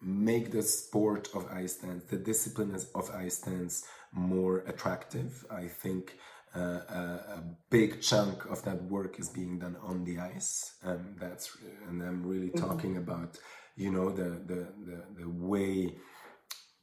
[0.00, 5.44] make the sport of ice dance, the discipline of ice dance, more attractive.
[5.50, 6.14] I think
[6.54, 7.02] uh, a,
[7.38, 10.74] a, big chunk of that work is being done on the ice.
[10.84, 11.56] Um, that's
[11.88, 12.68] and I'm really mm-hmm.
[12.68, 13.38] talking about,
[13.76, 15.94] you know, the the the, the way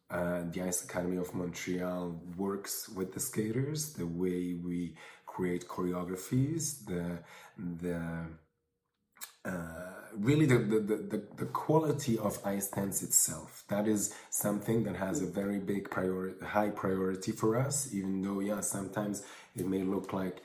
[0.09, 4.95] uh, the Ice Academy of Montreal works with the skaters, the way we
[5.39, 7.03] create choreographies, the
[7.85, 7.99] the
[9.45, 9.51] uh,
[10.17, 10.79] really the, the,
[11.13, 13.63] the, the quality of ice dance itself.
[13.69, 17.93] That is something that has a very big priority, high priority for us.
[17.93, 19.23] Even though, yeah, sometimes
[19.55, 20.37] it may look like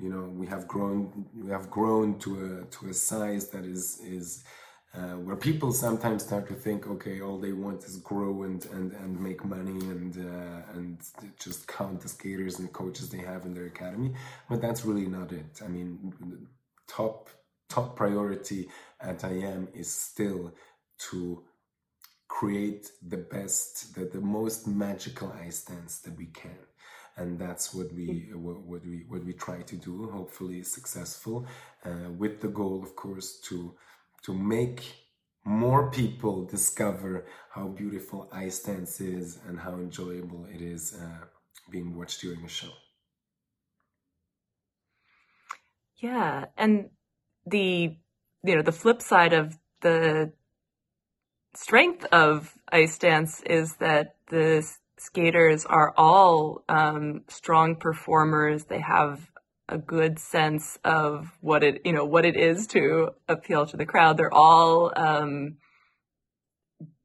[0.00, 4.00] you know we have grown we have grown to a to a size that is
[4.18, 4.44] is
[4.92, 8.92] uh, where people sometimes start to think, okay, all they want is grow and and,
[8.92, 10.98] and make money and uh, and
[11.38, 14.12] just count the skaters and coaches they have in their academy,
[14.48, 15.60] but that's really not it.
[15.64, 16.48] I mean,
[16.88, 17.30] top
[17.68, 18.68] top priority
[19.00, 20.52] at IM is still
[21.10, 21.44] to
[22.28, 26.58] create the best, the, the most magical ice dance that we can
[27.16, 31.46] and that's what we what, what we what we try to do hopefully successful
[31.84, 33.74] uh, with the goal of course to
[34.24, 34.82] to make
[35.44, 41.24] more people discover how beautiful ice dance is and how enjoyable it is uh,
[41.70, 42.72] being watched during a show.
[45.96, 46.90] Yeah, and
[47.46, 47.96] the
[48.42, 50.32] you know the flip side of the
[51.54, 54.66] strength of ice dance is that the
[54.98, 58.64] skaters are all um, strong performers.
[58.64, 59.30] They have
[59.70, 63.86] a good sense of what it you know what it is to appeal to the
[63.86, 64.16] crowd.
[64.16, 65.56] They're all um,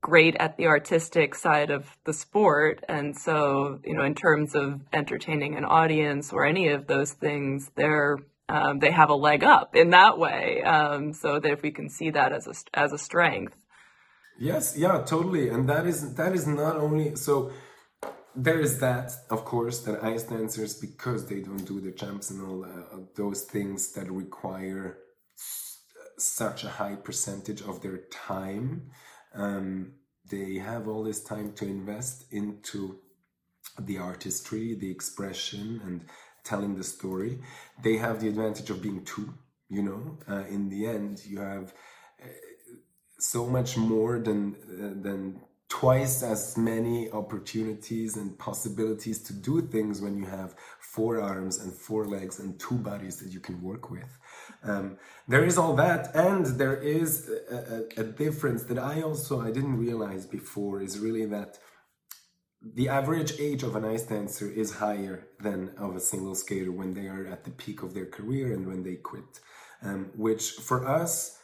[0.02, 4.82] great at the artistic side of the sport, and so you know in terms of
[4.92, 8.18] entertaining an audience or any of those things, they're
[8.50, 10.62] um, they have a leg up in that way.
[10.64, 13.56] Um, so that if we can see that as a as a strength.
[14.38, 15.50] Yes, yeah, totally.
[15.50, 17.52] And that is that is not only so
[18.36, 22.42] there is that, of course, that ice dancers, because they don't do the jumps and
[22.42, 24.98] all uh, those things that require
[26.18, 28.90] such a high percentage of their time,
[29.34, 29.94] um,
[30.30, 33.00] they have all this time to invest into
[33.80, 36.06] the artistry, the expression, and
[36.44, 37.40] telling the story.
[37.84, 39.34] They have the advantage of being two,
[39.70, 40.18] you know.
[40.28, 41.74] Uh, in the end, you have
[42.24, 42.28] uh,
[43.20, 50.00] so much more than uh, than twice as many opportunities and possibilities to do things
[50.00, 53.90] when you have four arms and four legs and two bodies that you can work
[53.90, 54.18] with.
[54.64, 54.98] Um,
[55.28, 57.56] there is all that, and there is a,
[57.98, 61.58] a, a, difference that I also I didn't realize before is really that
[62.62, 66.94] the average age of an ice dancer is higher than of a single skater when
[66.94, 69.40] they are at the peak of their career and when they quit,
[69.84, 71.40] um, which for us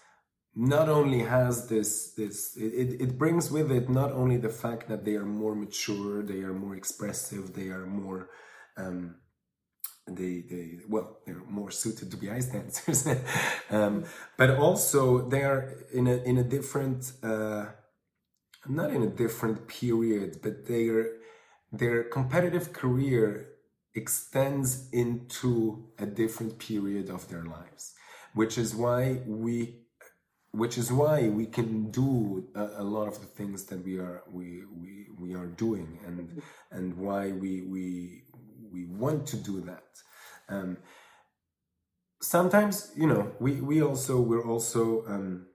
[0.55, 5.05] not only has this this it, it brings with it not only the fact that
[5.05, 8.29] they are more mature they are more expressive they are more
[8.77, 9.15] um
[10.07, 13.07] they they well they're more suited to be ice dancers.
[13.69, 14.03] Um
[14.35, 17.67] but also they are in a in a different uh
[18.67, 20.97] not in a different period but their
[21.71, 23.47] their competitive career
[23.95, 27.93] extends into a different period of their lives
[28.33, 29.80] which is why we
[30.53, 34.23] which is why we can do a, a, lot of the things that we are
[34.29, 36.39] we we, we are doing and mm-hmm.
[36.71, 38.23] and why we we
[38.71, 39.83] we want to do that
[40.49, 40.77] um,
[42.21, 45.47] sometimes you know we we also we're also um,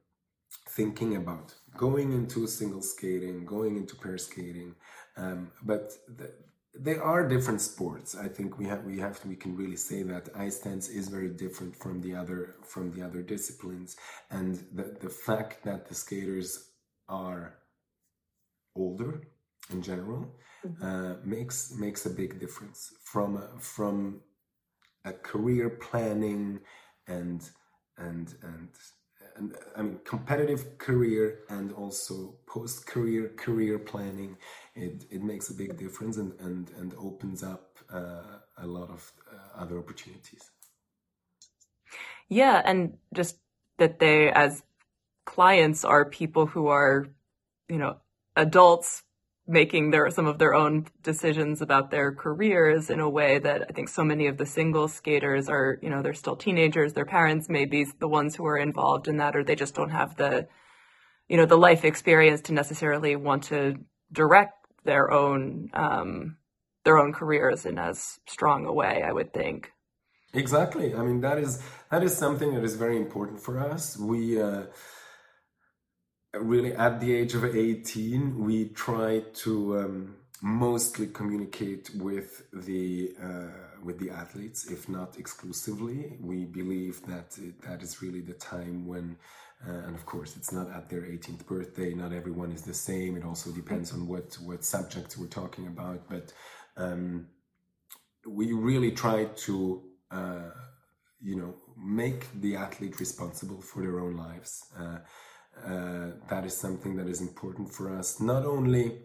[0.70, 4.74] thinking about going into single skating going into pair skating
[5.18, 6.30] um, but the,
[6.78, 8.14] there are different sports.
[8.16, 11.08] I think we have we have to, we can really say that ice dance is
[11.08, 13.96] very different from the other from the other disciplines,
[14.30, 16.70] and the the fact that the skaters
[17.08, 17.58] are
[18.74, 19.22] older
[19.70, 20.84] in general mm-hmm.
[20.84, 24.20] uh, makes makes a big difference from from
[25.04, 26.60] a career planning
[27.06, 27.50] and
[27.98, 28.68] and and
[29.36, 34.36] and I mean competitive career and also post career career planning
[34.74, 39.12] it, it makes a big difference and and, and opens up uh, a lot of
[39.32, 40.50] uh, other opportunities.
[42.28, 43.38] Yeah and just
[43.78, 44.62] that they as
[45.24, 47.06] clients are people who are
[47.68, 47.96] you know
[48.36, 49.02] adults
[49.48, 53.72] making their some of their own decisions about their careers in a way that I
[53.72, 57.48] think so many of the single skaters are, you know, they're still teenagers, their parents
[57.48, 60.48] may be the ones who are involved in that or they just don't have the
[61.28, 63.74] you know, the life experience to necessarily want to
[64.12, 66.36] direct their own um,
[66.84, 69.72] their own careers in as strong a way, I would think.
[70.32, 70.94] Exactly.
[70.94, 73.96] I mean that is that is something that is very important for us.
[73.98, 74.64] We uh
[76.40, 83.48] really at the age of 18 we try to um, mostly communicate with the uh,
[83.82, 86.16] with the athletes if not exclusively.
[86.20, 89.16] We believe that it, that is really the time when
[89.66, 91.94] uh, and of course it's not at their 18th birthday.
[91.94, 93.16] Not everyone is the same.
[93.16, 96.08] It also depends on what what subjects we're talking about.
[96.08, 96.32] But
[96.76, 97.28] um,
[98.26, 100.50] we really try to uh,
[101.20, 104.64] you know make the athlete responsible for their own lives
[105.64, 108.98] uh, that is something that is important for us, not only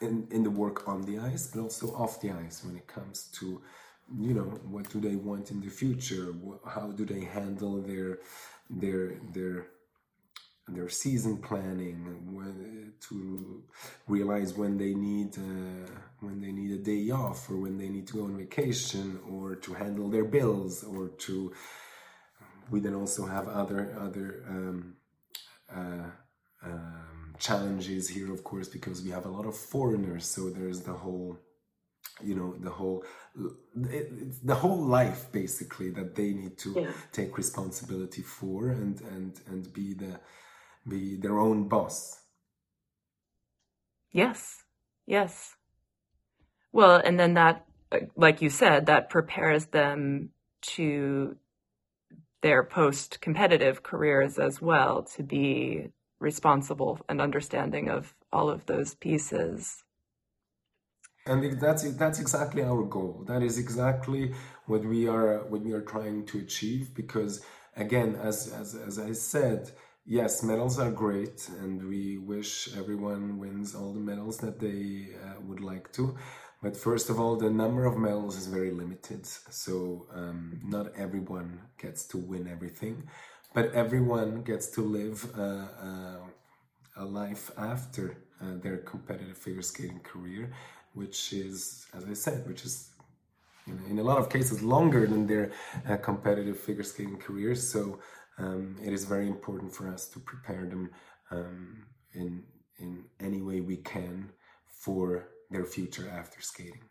[0.00, 3.30] in, in the work on the ice, but also off the ice when it comes
[3.38, 3.60] to,
[4.20, 6.34] you know, what do they want in the future?
[6.66, 8.18] How do they handle their,
[8.68, 9.66] their, their,
[10.68, 13.62] their season planning to
[14.08, 18.06] realize when they need uh, when they need a day off or when they need
[18.06, 21.52] to go on vacation or to handle their bills or to
[22.70, 24.94] we then also have other other um,
[25.72, 26.10] uh,
[26.64, 30.26] um, challenges here, of course, because we have a lot of foreigners.
[30.26, 31.38] So there's the whole,
[32.22, 33.04] you know, the whole,
[33.90, 36.92] it, the whole life basically that they need to yeah.
[37.12, 40.20] take responsibility for and and and be the
[40.88, 42.20] be their own boss.
[44.10, 44.62] Yes.
[45.06, 45.54] Yes.
[46.72, 47.66] Well, and then that,
[48.16, 50.30] like you said, that prepares them
[50.62, 51.36] to
[52.44, 55.88] their post competitive careers as well to be
[56.20, 59.82] responsible and understanding of all of those pieces.
[61.26, 63.24] And that's that's exactly our goal.
[63.26, 64.34] That is exactly
[64.66, 66.94] what we are what we are trying to achieve.
[66.94, 67.42] Because
[67.76, 69.70] again, as as as I said,
[70.04, 75.40] yes, medals are great, and we wish everyone wins all the medals that they uh,
[75.48, 76.14] would like to.
[76.64, 81.60] But first of all, the number of medals is very limited, so um, not everyone
[81.76, 83.06] gets to win everything,
[83.52, 85.50] but everyone gets to live a,
[85.90, 86.20] a,
[86.96, 90.54] a life after uh, their competitive figure skating career,
[90.94, 92.88] which is, as I said, which is
[93.66, 95.52] in, in a lot of cases longer than their
[95.86, 97.60] uh, competitive figure skating careers.
[97.70, 97.98] So
[98.38, 100.90] um, it is very important for us to prepare them
[101.30, 101.84] um,
[102.14, 102.44] in
[102.78, 104.30] in any way we can
[104.66, 106.84] for their future after skating.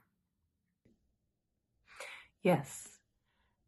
[2.42, 2.90] Yes.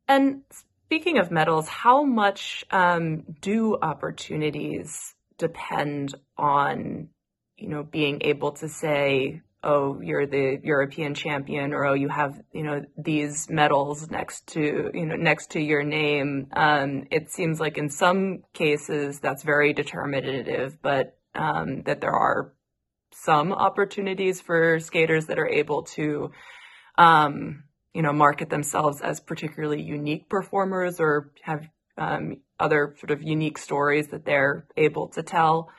[0.07, 0.41] And
[0.85, 7.09] speaking of medals, how much um, do opportunities depend on,
[7.57, 12.39] you know, being able to say, oh, you're the European champion, or oh, you have,
[12.53, 16.47] you know, these medals next to, you know, next to your name.
[16.53, 22.53] Um, it seems like in some cases that's very determinative, but um, that there are
[23.23, 26.31] some opportunities for skaters that are able to,
[26.97, 27.63] um,
[27.93, 33.57] you know, market themselves as particularly unique performers or have um, other sort of unique
[33.57, 35.69] stories that they're able to tell.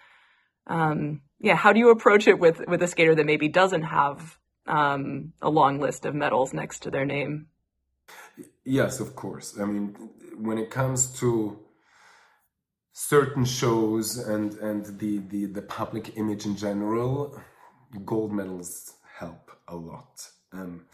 [0.66, 4.38] Um, yeah, how do you approach it with with a skater that maybe doesn't have
[4.66, 7.48] um, a long list of medals next to their name?
[8.64, 9.58] Yes, of course.
[9.60, 9.94] I mean,
[10.36, 11.58] when it comes to
[12.98, 17.38] certain shows and and the, the the public image in general,
[18.06, 20.26] gold medals help a lot.
[20.50, 20.86] Um,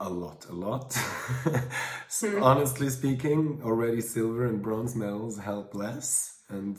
[0.00, 0.90] a lot, a lot.
[0.90, 2.42] mm.
[2.42, 6.78] Honestly speaking, already silver and bronze medals help less, and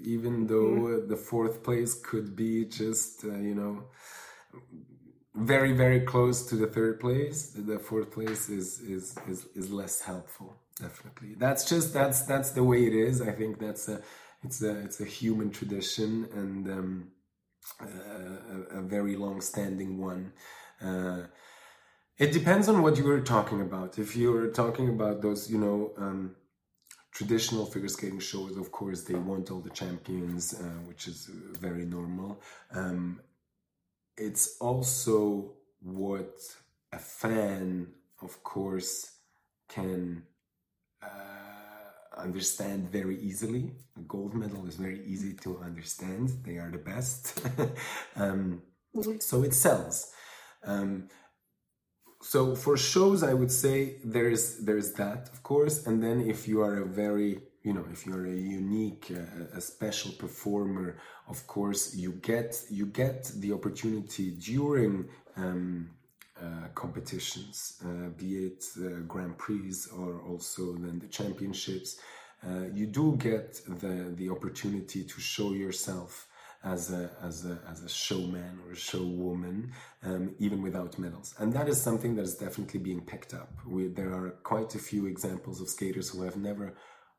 [0.00, 1.08] even though mm.
[1.08, 3.84] the fourth place could be just uh, you know
[5.34, 10.00] very very close to the third place, the fourth place is is is, is less
[10.02, 11.34] helpful definitely.
[11.36, 13.20] That's just that's that's the way it is.
[13.20, 14.02] I think that's a
[14.42, 17.08] it's a it's a human tradition and um,
[17.80, 20.32] a, a, very long standing one.
[20.80, 21.22] Uh,
[22.18, 23.98] it depends on what you were talking about.
[23.98, 26.36] If you were talking about those you know um,
[27.12, 31.84] traditional figure skating shows of course they want all the champions uh, which is very
[31.84, 32.40] normal.
[32.72, 33.20] Um,
[34.16, 35.52] it's also
[35.82, 36.38] what
[36.92, 37.88] a fan
[38.22, 39.12] of course
[39.68, 40.22] can
[41.02, 43.72] uh, understand very easily.
[43.96, 46.30] A gold medal is very easy to understand.
[46.44, 47.40] They are the best.
[48.16, 48.62] um,
[48.94, 49.18] mm-hmm.
[49.20, 50.12] so it sells.
[50.64, 51.08] Um,
[52.22, 56.60] so for shows, I would say there's there's that, of course, and then if you
[56.62, 61.96] are a very you know if you're a unique uh, a special performer of course
[61.96, 65.90] you get you get the opportunity during um,
[66.40, 71.98] uh, competitions, uh, be it uh, Grand Prix or also then the championships,
[72.46, 76.28] uh, you do get the the opportunity to show yourself
[76.62, 79.70] as a as a as a showman or a showwoman,
[80.04, 83.52] um, even without medals, and that is something that is definitely being picked up.
[83.66, 86.74] We, there are quite a few examples of skaters who have never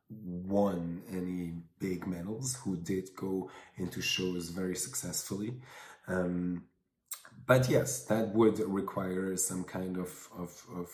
[0.10, 5.56] won any big medals who did go into shows very successfully.
[6.08, 6.64] Um,
[7.48, 10.90] but yes, that would require some kind of, of, of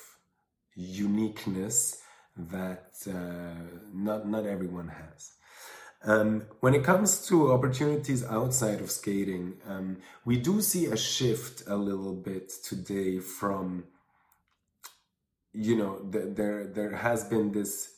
[0.75, 1.99] uniqueness
[2.37, 5.33] that uh, not, not everyone has.
[6.05, 11.63] Um, when it comes to opportunities outside of skating, um, we do see a shift
[11.67, 13.85] a little bit today from,
[15.53, 17.93] you know, the, there there has been this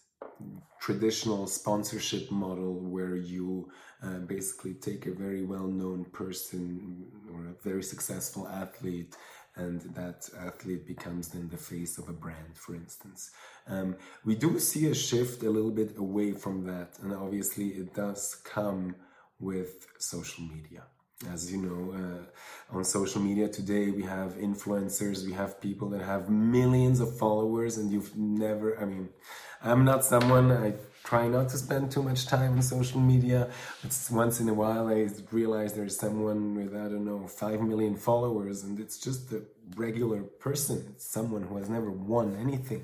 [0.80, 3.72] traditional sponsorship model where you
[4.04, 9.16] uh, basically take a very well-known person or a very successful athlete
[9.56, 13.32] and that athlete becomes then the face of a brand for instance.
[13.68, 17.94] Um, we do see a shift a little bit away from that and obviously it
[17.94, 18.96] does come
[19.40, 20.84] with social media.
[21.32, 26.02] As you know uh, on social media today we have influencers we have people that
[26.02, 29.08] have millions of followers and you've never i mean
[29.64, 30.74] i'm not someone i
[31.06, 33.50] try not to spend too much time on social media.
[34.12, 38.64] Once in a while i realize there's someone with i don't know 5 million followers
[38.64, 39.42] and it's just a
[39.76, 40.78] regular person.
[40.90, 42.84] It's someone who has never won anything.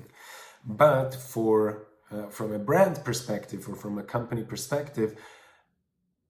[0.64, 5.16] But for uh, from a brand perspective or from a company perspective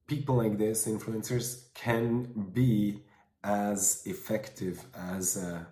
[0.07, 3.03] people like this, influencers, can be
[3.45, 5.67] as effective as a,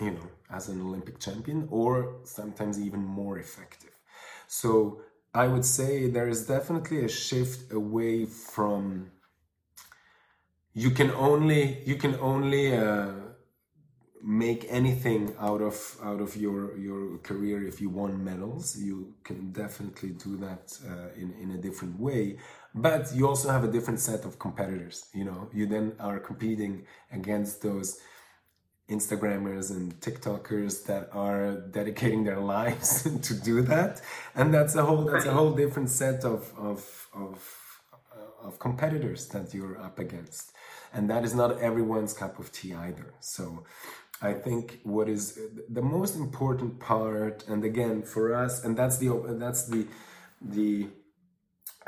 [0.00, 3.94] you know as an Olympic champion, or sometimes even more effective.
[4.48, 5.02] So
[5.36, 9.10] I would say there is definitely a shift away from
[10.72, 13.12] you can only you can only uh,
[14.22, 18.78] make anything out of out of your your career if you won medals.
[18.78, 22.38] You can definitely do that uh, in in a different way.
[22.74, 25.48] But you also have a different set of competitors you know?
[25.52, 27.98] You then are competing against those
[28.88, 34.00] instagrammers and tiktokers that are dedicating their lives to do that
[34.34, 39.26] and that's a whole that's a whole different set of of of uh, of competitors
[39.28, 40.52] that you're up against.
[40.92, 43.14] And that is not everyone's cup of tea either.
[43.20, 43.64] So
[44.22, 49.08] I think what is the most important part, and again for us, and that's the
[49.38, 49.86] that's the
[50.40, 50.88] the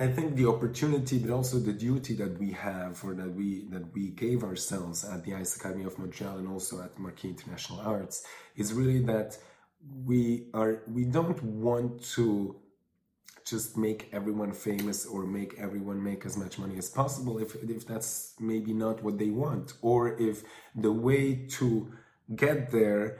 [0.01, 3.93] I think the opportunity, but also the duty that we have, or that we that
[3.93, 8.25] we gave ourselves at the Ice Academy of Montreal and also at Markey International Arts,
[8.57, 9.37] is really that
[10.05, 12.57] we are we don't want to
[13.45, 17.85] just make everyone famous or make everyone make as much money as possible if if
[17.85, 20.45] that's maybe not what they want, or if
[20.77, 21.91] the way to
[22.37, 23.19] get there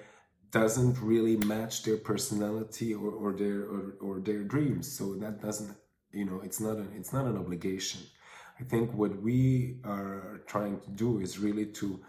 [0.53, 4.91] doesn't really match their personality or, or their or, or their dreams.
[4.91, 5.75] So that doesn't
[6.13, 8.01] you know it's not an it's not an obligation.
[8.61, 12.01] I think what we are trying to do is really to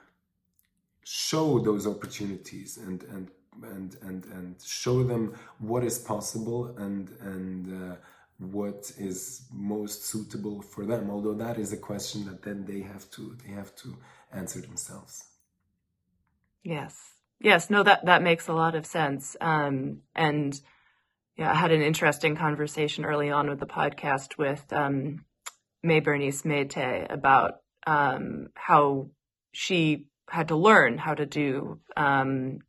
[1.03, 3.31] show those opportunities and and
[3.63, 7.95] and and and show them what is possible and and uh,
[8.37, 13.09] what is most suitable for them although that is a question that then they have
[13.11, 13.97] to they have to
[14.31, 15.23] answer themselves.
[16.63, 16.95] Yes.
[17.39, 17.69] Yes.
[17.69, 19.35] No that that makes a lot of sense.
[19.41, 20.59] Um, and
[21.39, 25.23] yeah, I had an interesting conversation early on with the podcast with um,
[25.85, 29.11] Maé-Bérénice Méité about um, how
[29.53, 32.59] she had to learn how to do um,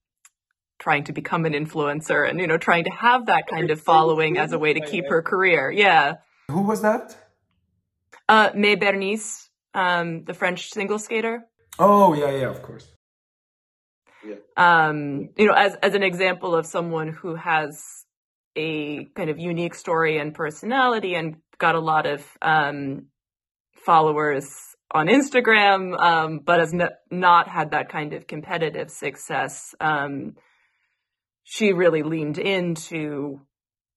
[0.78, 4.38] trying to become an influencer and you know trying to have that kind of following
[4.38, 5.68] as a way to keep her career.
[5.72, 6.18] Yeah.
[6.48, 7.16] Who was that?
[8.28, 11.42] Uh, May Bernice, um, the French single skater.
[11.80, 12.86] Oh yeah, yeah, of course.
[14.24, 14.36] Yeah.
[14.56, 18.06] Um, you know, as as an example of someone who has
[18.56, 23.06] a kind of unique story and personality and got a lot of um,
[23.84, 24.50] followers
[24.92, 26.74] on Instagram, um, but has
[27.10, 29.74] not had that kind of competitive success.
[29.80, 30.34] Um,
[31.44, 33.40] she really leaned into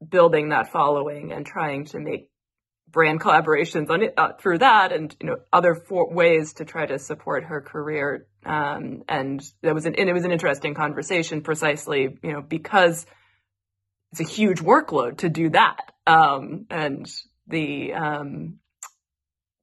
[0.07, 2.29] building that following and trying to make
[2.89, 6.85] brand collaborations on it uh, through that and you know other for- ways to try
[6.85, 12.17] to support her career um, and that was an it was an interesting conversation precisely
[12.21, 13.05] you know because
[14.13, 15.91] it's a huge workload to do that.
[16.05, 17.11] Um, and
[17.47, 18.59] the, um,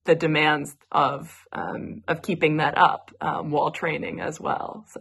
[0.07, 4.85] the demands of, um, of keeping that up, um, while training as well.
[4.89, 5.01] So.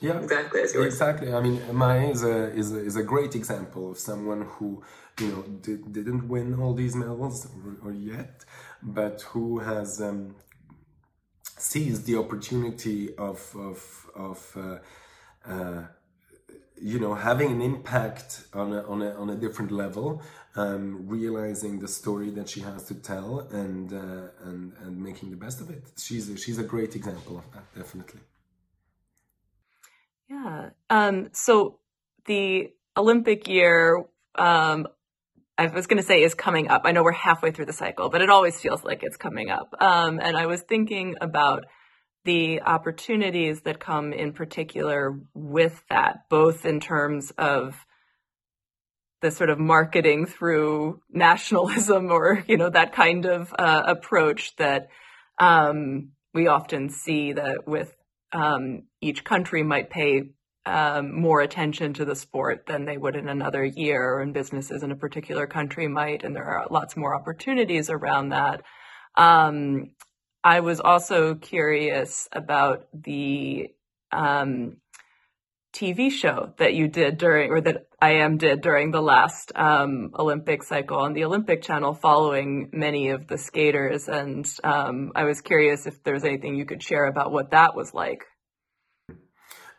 [0.00, 0.62] Yeah, exactly.
[0.62, 1.32] Exactly.
[1.32, 4.82] I mean, Maya is a, is a, is a great example of someone who,
[5.20, 8.44] you know, did, didn't win all these medals or, or yet,
[8.82, 10.34] but who has um,
[11.60, 14.78] seized the opportunity of of of uh,
[15.52, 15.82] uh,
[16.82, 20.22] you know having an impact on a, on a, on a different level
[20.56, 25.36] um, realizing the story that she has to tell and uh, and and making the
[25.36, 28.20] best of it she's a, she's a great example of that definitely
[30.28, 31.78] yeah um, so
[32.26, 34.04] the olympic year
[34.36, 34.86] um,
[35.58, 36.82] I was going to say is coming up.
[36.86, 39.74] I know we're halfway through the cycle, but it always feels like it's coming up.
[39.78, 41.66] Um, and I was thinking about
[42.24, 47.74] the opportunities that come in particular with that, both in terms of
[49.22, 54.88] the sort of marketing through nationalism or, you know, that kind of uh, approach that
[55.38, 57.94] um, we often see that with
[58.32, 60.30] um, each country might pay
[60.66, 64.92] um, more attention to the sport than they would in another year, and businesses in
[64.92, 68.62] a particular country might, and there are lots more opportunities around that.
[70.42, 73.68] I was also curious about the
[74.10, 74.78] um,
[75.72, 80.62] TV show that you did during, or that IM did during the last um, Olympic
[80.62, 84.08] cycle on the Olympic Channel, following many of the skaters.
[84.08, 87.94] And um, I was curious if there's anything you could share about what that was
[87.94, 88.24] like.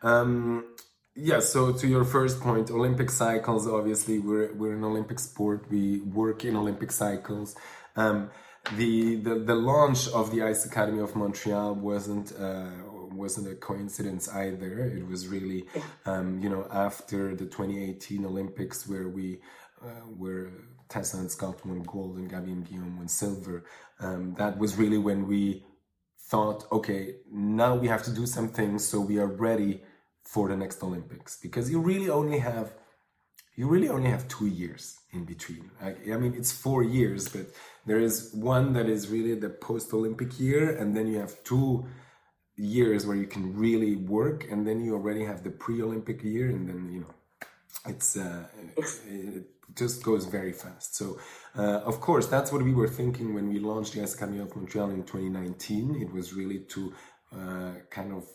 [0.03, 0.75] Um,
[1.15, 6.01] yeah, so to your first point, Olympic cycles, obviously, we're, we're an Olympic sport, we
[6.01, 7.55] work in Olympic cycles.
[7.95, 8.29] Um,
[8.75, 12.69] the, the the launch of the Ice Academy of Montreal wasn't uh,
[13.11, 14.85] wasn't a coincidence either.
[14.85, 15.65] It was really,
[16.05, 19.41] um, you know, after the 2018 Olympics where we
[19.83, 20.51] uh, where
[20.89, 23.63] Tessa and Scott won gold and Gabby and Guillaume won silver.
[23.99, 25.65] Um, that was really when we
[26.19, 29.81] thought, okay, now we have to do something so we are ready
[30.23, 32.73] for the next Olympics because you really only have
[33.55, 35.69] you really only have two years in between.
[35.81, 37.47] I, I mean, it's four years, but
[37.85, 41.85] there is one that is really the post Olympic year, and then you have two
[42.55, 46.49] years where you can really work, and then you already have the pre Olympic year,
[46.49, 47.13] and then you know
[47.87, 48.45] it's uh,
[48.77, 49.45] it
[49.75, 50.95] just goes very fast.
[50.95, 51.19] So,
[51.57, 54.89] uh, of course, that's what we were thinking when we launched the Academy of Montreal
[54.91, 56.01] in 2019.
[56.01, 56.93] It was really to
[57.33, 58.25] uh, kind of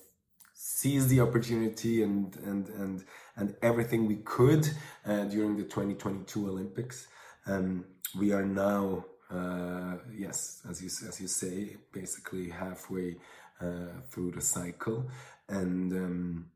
[0.54, 3.04] seize the opportunity and and and
[3.37, 4.68] and everything we could
[5.05, 7.09] uh, during the 2022 Olympics.
[7.47, 7.84] Um,
[8.18, 13.16] we are now uh, yes, as you as you say, basically halfway
[13.61, 15.09] uh, through the cycle,
[15.49, 16.47] and um,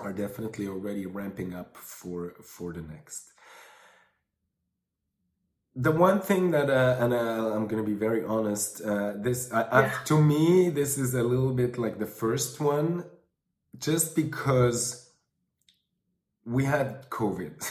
[0.00, 3.32] are definitely already ramping up for for the next.
[5.76, 9.92] The one thing that, uh, and uh, I'm gonna be very honest, uh, this yeah.
[10.06, 13.04] to me this is a little bit like the first one,
[13.78, 15.07] just because
[16.48, 17.70] we had COVID.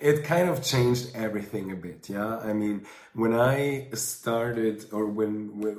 [0.00, 2.38] it kind of changed everything a bit yeah?
[2.38, 5.74] I mean when i started or when when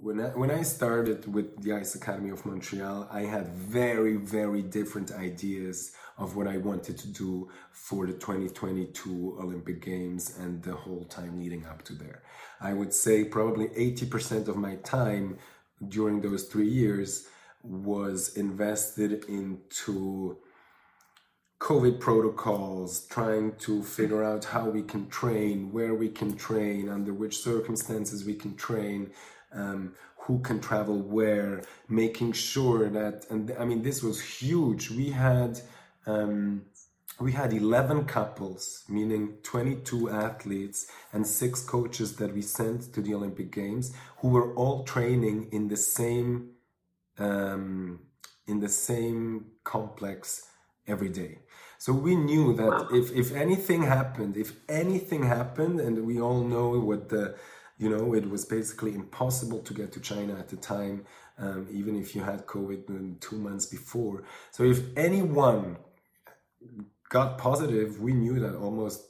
[0.00, 4.62] when I, when I started with the ice academy of montreal i had very very
[4.62, 10.74] different ideas of what i wanted to do for the 2022 olympic games and the
[10.74, 12.22] whole time leading up to there.
[12.60, 15.38] I would say probably 80% of my time
[15.88, 17.28] during those three years
[17.64, 20.38] was invested into
[21.60, 27.14] COVID protocols, trying to figure out how we can train, where we can train, under
[27.14, 29.10] which circumstances we can train,
[29.52, 34.90] um, who can travel where, making sure that, and I mean, this was huge.
[34.90, 35.60] We had,
[36.06, 36.66] um,
[37.20, 43.14] we had 11 couples, meaning 22 athletes and six coaches that we sent to the
[43.14, 46.50] Olympic Games who were all training in the same,
[47.18, 48.00] um,
[48.46, 50.46] in the same complex
[50.86, 51.38] every day.
[51.78, 52.88] So we knew that wow.
[52.92, 57.36] if, if anything happened, if anything happened, and we all know what the,
[57.78, 61.04] you know, it was basically impossible to get to China at the time,
[61.38, 64.24] um, even if you had COVID two months before.
[64.50, 65.76] So if anyone
[67.10, 69.02] got positive, we knew that almost,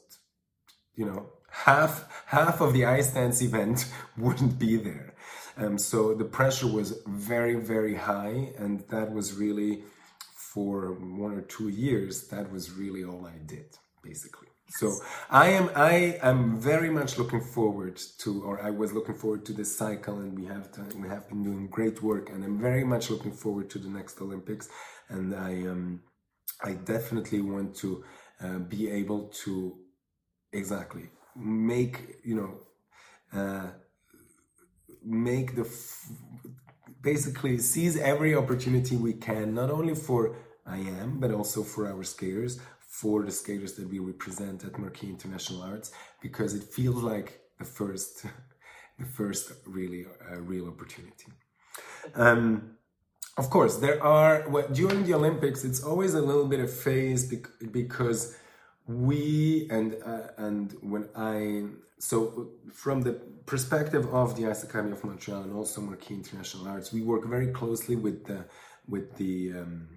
[0.95, 3.87] you know, half half of the ice dance event
[4.19, 5.15] wouldn't be there.
[5.57, 9.85] Um, so the pressure was very very high, and that was really
[10.55, 14.49] for one or two years, that was really all I did, basically.
[14.69, 14.89] So
[15.29, 19.53] I am I am very much looking forward to, or I was looking forward to
[19.53, 22.85] this cycle, and we have done, we have been doing great work, and I'm very
[22.85, 24.69] much looking forward to the next Olympics,
[25.09, 26.03] and I um
[26.63, 28.05] I definitely want to
[28.43, 29.77] uh, be able to
[30.53, 31.95] exactly make
[32.25, 32.53] you know
[33.39, 33.69] uh,
[35.05, 35.69] make the
[37.03, 40.37] basically seize every opportunity we can, not only for
[40.67, 45.09] I am, but also for our skaters, for the skaters that we represent at Markey
[45.09, 45.93] International Arts,
[46.23, 48.25] because it feels like the first,
[48.99, 51.27] the first really uh, real opportunity.
[52.15, 52.77] Um,
[53.37, 55.65] of course, there are well, during the Olympics.
[55.65, 57.35] It's always a little bit of phase
[57.73, 58.37] because
[58.87, 61.65] we and uh, and when I
[61.99, 63.13] so from the
[63.47, 67.49] perspective of the Ice Academy of Montreal and also Markey International Arts, we work very
[67.49, 68.45] closely with the
[68.89, 69.89] with the um,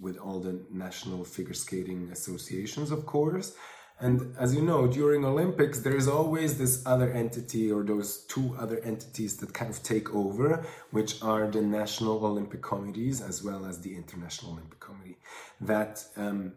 [0.00, 3.54] with all the national figure skating associations, of course.
[4.02, 8.56] And as you know, during Olympics, there is always this other entity or those two
[8.58, 13.66] other entities that kind of take over, which are the national Olympic committees as well
[13.66, 15.18] as the International Olympic Committee.
[15.60, 16.54] That um,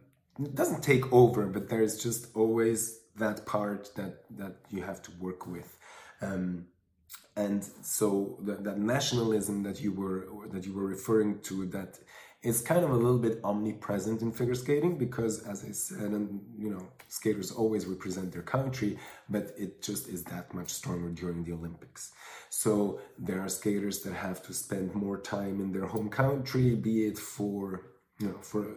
[0.54, 5.12] doesn't take over, but there is just always that part that that you have to
[5.20, 5.78] work with.
[6.22, 6.66] Um,
[7.36, 12.00] and so the, that nationalism that you were that you were referring to that
[12.44, 16.42] is kind of a little bit omnipresent in figure skating because as i said and
[16.58, 18.98] you know skaters always represent their country
[19.30, 22.12] but it just is that much stronger during the olympics
[22.50, 27.06] so there are skaters that have to spend more time in their home country be
[27.08, 27.86] it for
[28.20, 28.76] you know for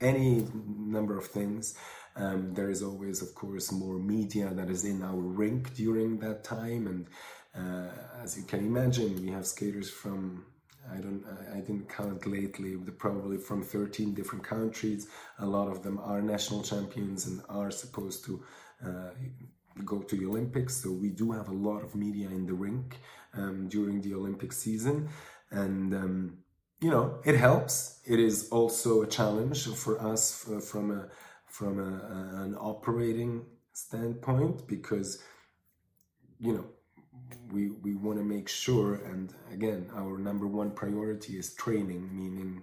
[0.00, 1.74] any number of things
[2.16, 6.44] um, there is always of course more media that is in our rink during that
[6.44, 7.06] time and
[7.56, 7.90] uh,
[8.22, 10.44] as you can imagine we have skaters from
[10.92, 15.08] I don't I didn't count lately, but probably from 13 different countries.
[15.38, 18.42] A lot of them are national champions and are supposed to
[18.84, 19.10] uh,
[19.84, 20.76] go to the Olympics.
[20.76, 22.96] So we do have a lot of media in the rink
[23.34, 25.08] um, during the Olympic season,
[25.50, 26.38] and um,
[26.80, 28.00] you know it helps.
[28.06, 31.08] It is also a challenge for us from a
[31.46, 35.22] from a, an operating standpoint because
[36.38, 36.64] you know
[37.52, 42.62] we we want to make sure and again our number one priority is training meaning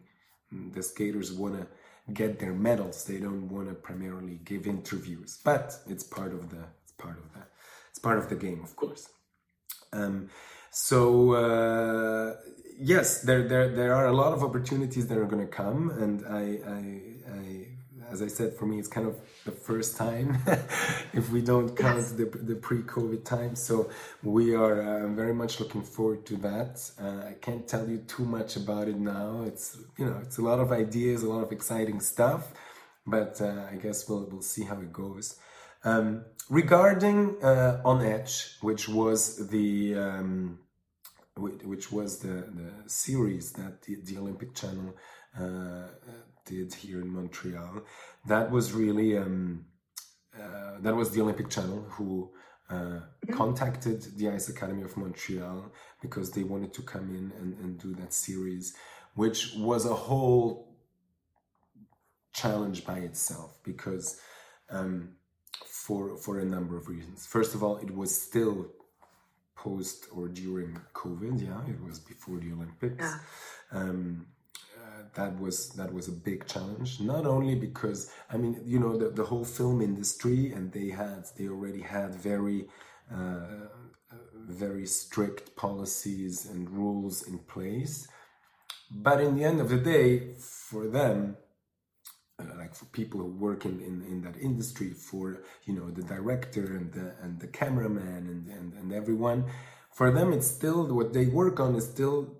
[0.73, 1.67] the skaters want to
[2.13, 6.63] get their medals they don't want to primarily give interviews but it's part of the
[6.83, 7.41] it's part of the
[7.89, 9.09] it's part of the game of course
[9.93, 10.29] um,
[10.75, 12.35] so uh,
[12.77, 16.25] yes there, there there are a lot of opportunities that are going to come and
[16.27, 16.43] I,
[16.77, 16.81] I,
[17.39, 17.67] I
[18.11, 19.15] as I said, for me, it's kind of
[19.45, 20.37] the first time
[21.13, 22.11] if we don't count yes.
[22.11, 23.55] the, the pre COVID time.
[23.55, 23.89] So
[24.23, 26.91] we are uh, very much looking forward to that.
[27.01, 29.43] Uh, I can't tell you too much about it now.
[29.45, 32.51] It's, you know, it's a lot of ideas, a lot of exciting stuff,
[33.05, 35.37] but uh, I guess we'll, we'll see how it goes.
[35.83, 40.59] Um, regarding uh, On Edge, which was the um,
[41.37, 44.95] which was the, the series that the, the Olympic Channel
[45.37, 45.87] uh,
[46.45, 47.81] did here in Montreal,
[48.27, 49.65] that was really um,
[50.39, 52.31] uh, that was the Olympic Channel who
[52.69, 53.33] uh, mm-hmm.
[53.33, 55.71] contacted the Ice Academy of Montreal
[56.01, 58.73] because they wanted to come in and, and do that series,
[59.15, 60.73] which was a whole
[62.33, 64.19] challenge by itself because
[64.69, 65.15] um,
[65.65, 67.25] for for a number of reasons.
[67.25, 68.67] First of all, it was still
[69.67, 71.35] post or during COVID.
[71.49, 73.03] Yeah, it was before the Olympics.
[73.03, 73.17] Yeah.
[73.79, 74.27] Um,
[74.77, 76.89] uh, that was that was a big challenge.
[77.13, 77.99] Not only because
[78.33, 82.09] I mean, you know, the, the whole film industry, and they had they already had
[82.31, 82.59] very
[83.17, 83.67] uh,
[84.47, 88.07] very strict policies and rules in place.
[88.91, 91.37] But in the end of the day, for them,
[92.37, 96.03] Uh, like for people who work in, in, in that industry, for you know the
[96.03, 99.45] director and the and the cameraman and, and, and everyone,
[99.93, 102.35] for them it's still what they work on is still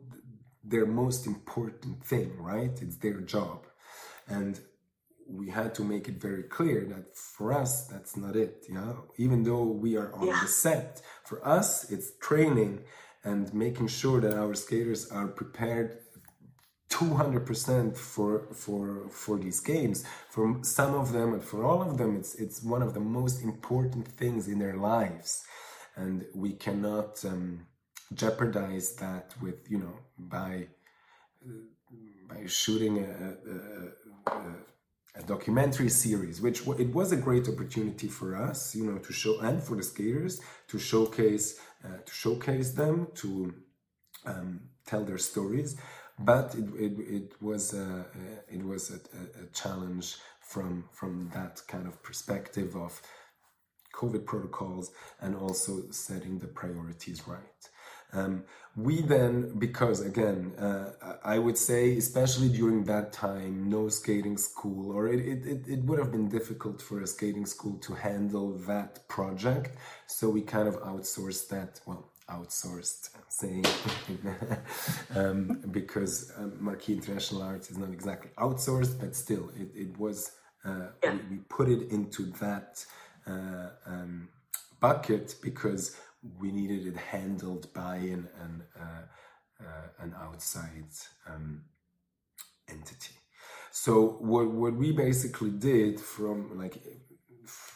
[0.66, 2.82] their most important thing, right?
[2.82, 3.68] It's their job.
[4.28, 4.60] And
[5.28, 9.44] we had to make it very clear that for us that's not it yeah even
[9.44, 10.40] though we are on yeah.
[10.42, 12.80] the set for us it's training
[13.24, 15.98] and making sure that our skaters are prepared
[16.90, 20.06] 200% for for for these games.
[20.30, 23.42] For some of them and for all of them it's it's one of the most
[23.44, 25.44] important things in their lives.
[25.96, 27.66] And we cannot um,
[28.14, 30.68] jeopardize that with you know by
[32.30, 38.36] by shooting a, a, a, a, documentary series which it was a great opportunity for
[38.36, 43.08] us you know to show and for the skaters to showcase uh, to showcase them
[43.16, 43.54] to
[44.26, 45.78] um, tell their stories
[46.20, 48.06] but it, it, it was a,
[48.50, 48.96] it was a,
[49.42, 53.02] a, challenge from from that kind of perspective of
[53.94, 54.92] COVID protocols
[55.22, 57.70] and also setting the priorities right.
[58.14, 58.44] Um,
[58.78, 60.92] we then, because again, uh,
[61.24, 66.00] I would say, especially during that time, no skating school, or it, it, it would
[66.00, 69.78] have been difficult for a skating school to handle that project.
[70.08, 73.66] So we kind of outsourced that, well, outsourced saying
[75.16, 80.32] um, because um, Markey International Arts is not exactly outsourced, but still, it, it was,
[80.64, 81.14] uh, yeah.
[81.14, 82.86] we, we, put it into that
[83.28, 84.30] uh, um,
[84.80, 85.98] bucket because
[86.40, 90.90] we needed it handled by an, an, uh, uh an outside
[91.28, 91.62] um,
[92.68, 93.16] entity.
[93.72, 96.82] So what, what we basically did from like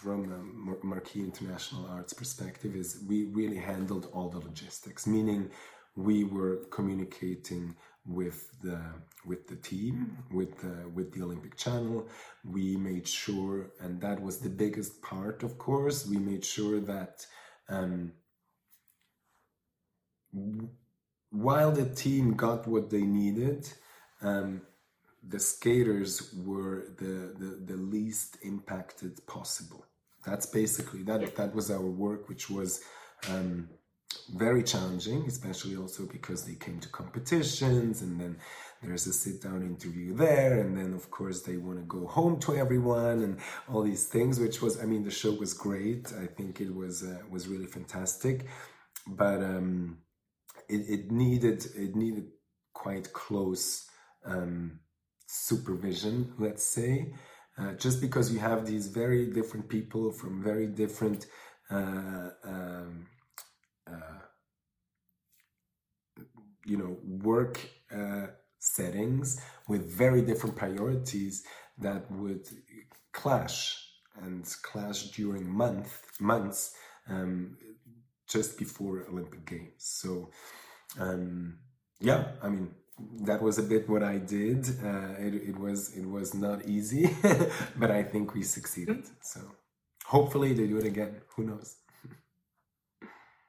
[0.01, 5.51] from a Markey International Arts perspective is we really handled all the logistics, meaning
[5.95, 7.75] we were communicating
[8.05, 8.79] with the
[9.25, 12.07] with the team, with the with the Olympic Channel.
[12.45, 16.07] We made sure, and that was the biggest part, of course.
[16.07, 17.25] We made sure that
[17.67, 18.13] um,
[21.29, 23.67] while the team got what they needed,
[24.21, 24.61] um,
[25.27, 29.85] the skaters were the, the, the least impacted possible.
[30.29, 31.35] That's basically that.
[31.35, 32.81] That was our work, which was
[33.29, 33.69] um,
[34.35, 38.37] very challenging, especially also because they came to competitions, and then
[38.81, 42.55] there's a sit-down interview there, and then of course they want to go home to
[42.55, 43.39] everyone and
[43.71, 44.39] all these things.
[44.39, 46.13] Which was, I mean, the show was great.
[46.25, 48.45] I think it was uh, was really fantastic,
[49.07, 49.97] but um,
[50.67, 52.27] it, it needed it needed
[52.73, 53.85] quite close.
[54.25, 54.79] Um,
[55.31, 57.13] supervision, let's say,
[57.59, 61.25] uh, just because you have these very different people from very different
[61.69, 63.07] uh, um,
[63.87, 64.21] uh,
[66.65, 67.59] you know work
[67.93, 68.27] uh,
[68.59, 71.43] settings with very different priorities
[71.77, 72.47] that would
[73.11, 73.85] clash
[74.21, 76.75] and clash during month months
[77.09, 77.57] um,
[78.27, 79.73] just before Olympic Games.
[79.77, 80.29] So
[80.99, 81.59] um,
[81.99, 82.71] yeah, I mean
[83.21, 84.67] that was a bit what I did.
[84.83, 87.09] Uh, it, it, was it was not easy,
[87.77, 89.07] but I think we succeeded.
[89.21, 89.41] So
[90.05, 91.21] hopefully they do it again.
[91.35, 91.75] Who knows?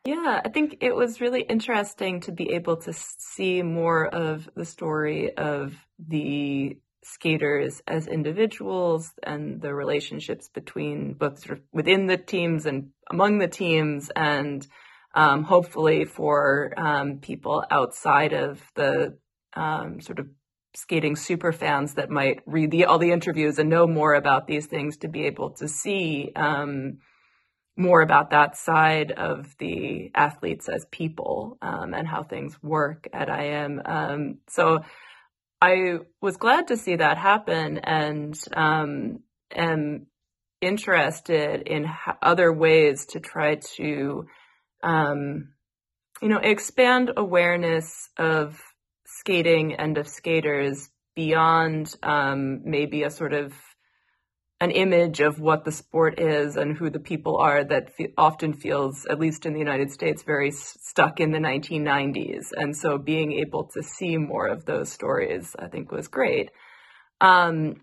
[0.07, 4.64] Yeah, I think it was really interesting to be able to see more of the
[4.64, 12.16] story of the skaters as individuals and the relationships between both sort of within the
[12.16, 14.66] teams and among the teams and
[15.14, 19.18] um, hopefully for um, people outside of the
[19.55, 20.28] um, sort of
[20.74, 24.66] skating super fans that might read the, all the interviews and know more about these
[24.66, 26.98] things to be able to see um,
[27.76, 33.28] more about that side of the athletes as people um, and how things work at
[33.28, 33.82] IM.
[33.84, 34.80] Um, so
[35.61, 39.20] I was glad to see that happen and um,
[39.55, 40.07] am
[40.61, 41.86] interested in
[42.22, 44.26] other ways to try to,
[44.82, 45.48] um,
[46.22, 48.61] you know, expand awareness of
[49.21, 53.53] skating and of skaters beyond um, maybe a sort of
[54.61, 59.07] an image of what the sport is and who the people are that often feels,
[59.07, 62.49] at least in the United States, very s- stuck in the 1990s.
[62.55, 66.51] And so being able to see more of those stories, I think, was great.
[67.23, 67.83] Um,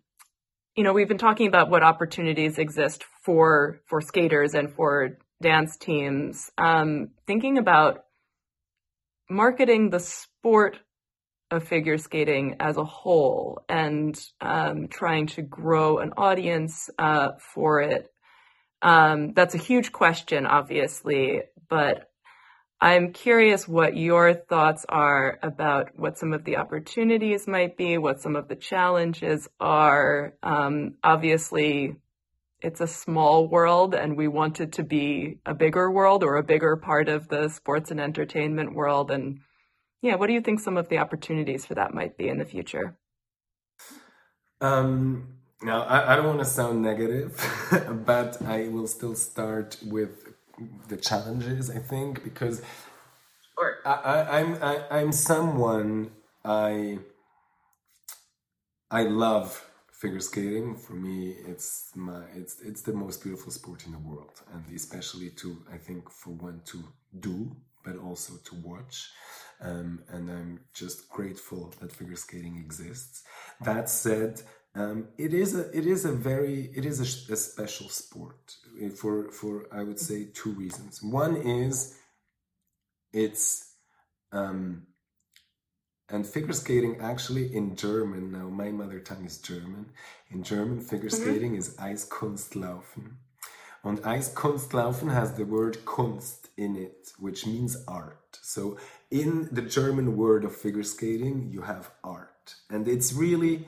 [0.76, 5.78] you know, we've been talking about what opportunities exist for for skaters and for dance
[5.78, 6.52] teams.
[6.58, 8.04] Um, thinking about
[9.30, 10.78] marketing the sport
[11.50, 17.82] of figure skating as a whole and um, trying to grow an audience uh, for
[17.82, 18.12] it.
[18.82, 22.10] Um, that's a huge question, obviously, but
[22.80, 28.22] I'm curious what your thoughts are about what some of the opportunities might be, what
[28.22, 30.36] some of the challenges are.
[30.44, 31.96] Um, obviously,
[32.62, 36.44] it's a small world and we want it to be a bigger world or a
[36.44, 39.10] bigger part of the sports and entertainment world.
[39.10, 39.40] And
[40.02, 42.46] yeah, what do you think some of the opportunities for that might be in the
[42.46, 42.96] future?
[44.62, 47.32] Um, now, I, I don't want to sound negative,
[48.06, 50.34] but I will still start with
[50.88, 52.62] the challenges, I think, because
[53.58, 53.78] sure.
[53.86, 56.12] I, I, I'm I, I'm someone
[56.44, 57.00] I
[58.90, 60.76] I love figure skating.
[60.76, 65.30] For me, it's my it's it's the most beautiful sport in the world, and especially
[65.32, 66.84] to I think for one to
[67.20, 69.10] do, but also to watch.
[69.60, 73.24] Um, and I'm just grateful that figure skating exists.
[73.62, 74.44] That said,
[74.76, 78.56] um, it is a it is a very it is a, a, special sport
[78.96, 81.02] for for I would say two reasons.
[81.02, 81.98] One is
[83.12, 83.74] it's
[84.32, 84.84] um,
[86.10, 89.88] and figure skating actually in German now my mother tongue is German.
[90.30, 91.24] In German, figure mm-hmm.
[91.24, 93.16] skating is Eiskunstlaufen.
[93.84, 98.40] And Eiskunstlaufen has the word Kunst in it, which means art.
[98.42, 98.78] So
[99.12, 102.56] in the German word of figure skating, you have art.
[102.70, 103.68] And it's really,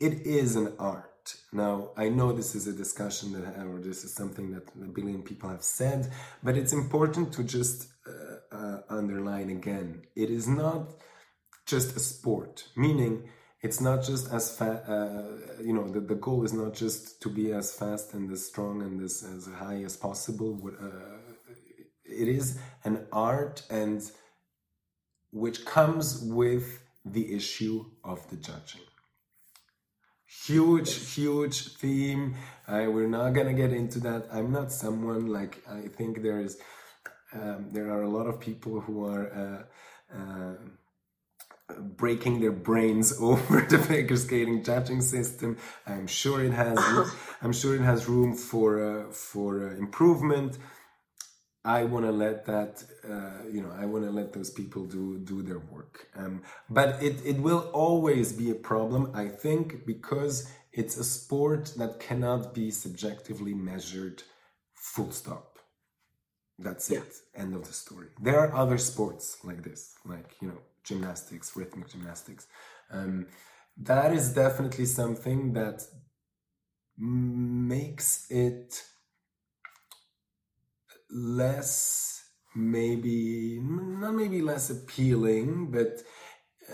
[0.00, 1.04] it is an art.
[1.52, 5.22] Now, I know this is a discussion that, or this is something that a billion
[5.22, 6.10] people have said,
[6.42, 10.02] but it's important to just uh, uh, underline again.
[10.16, 10.88] It is not
[11.66, 13.28] just a sport, meaning
[13.60, 15.24] it's not just as fast, uh,
[15.62, 18.82] you know, the, the goal is not just to be as fast and as strong
[18.82, 20.70] and as, as high as possible.
[20.80, 21.27] Uh,
[22.18, 24.02] it is an art and
[25.30, 28.82] which comes with the issue of the judging.
[30.46, 32.34] Huge, huge theme.
[32.68, 34.28] We're not gonna get into that.
[34.32, 36.56] I'm not someone like I think there's
[37.32, 39.66] um, there are a lot of people who are
[40.12, 40.54] uh, uh,
[41.78, 45.56] breaking their brains over the figure skating judging system.
[45.86, 46.78] I'm sure it has.
[47.42, 50.58] I'm sure it has room for uh, for uh, improvement.
[51.68, 55.18] I want to let that, uh, you know, I want to let those people do
[55.18, 56.08] do their work.
[56.16, 56.34] Um,
[56.70, 60.34] but it it will always be a problem, I think, because
[60.72, 64.22] it's a sport that cannot be subjectively measured.
[64.94, 65.58] Full stop.
[66.58, 67.00] That's yeah.
[67.00, 67.12] it.
[67.42, 68.08] End of the story.
[68.26, 72.46] There are other sports like this, like you know, gymnastics, rhythmic gymnastics.
[72.90, 73.26] Um,
[73.90, 75.78] that is definitely something that
[76.96, 78.68] makes it
[81.10, 86.02] less maybe not maybe less appealing but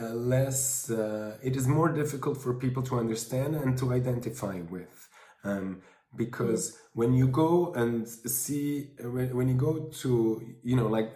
[0.00, 5.08] uh, less uh, it is more difficult for people to understand and to identify with.
[5.44, 5.82] Um,
[6.16, 11.14] because when you go and see when, when you go to you know like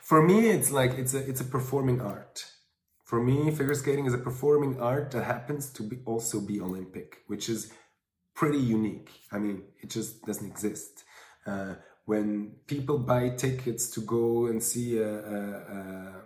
[0.00, 2.44] for me it's like it's a it's a performing art.
[3.04, 7.18] For me figure skating is a performing art that happens to be also be olympic
[7.26, 7.72] which is
[8.34, 9.10] pretty unique.
[9.32, 11.04] I mean it just doesn't exist.
[11.46, 11.74] Uh,
[12.06, 15.40] when people buy tickets to go and see a, a,
[15.78, 16.24] a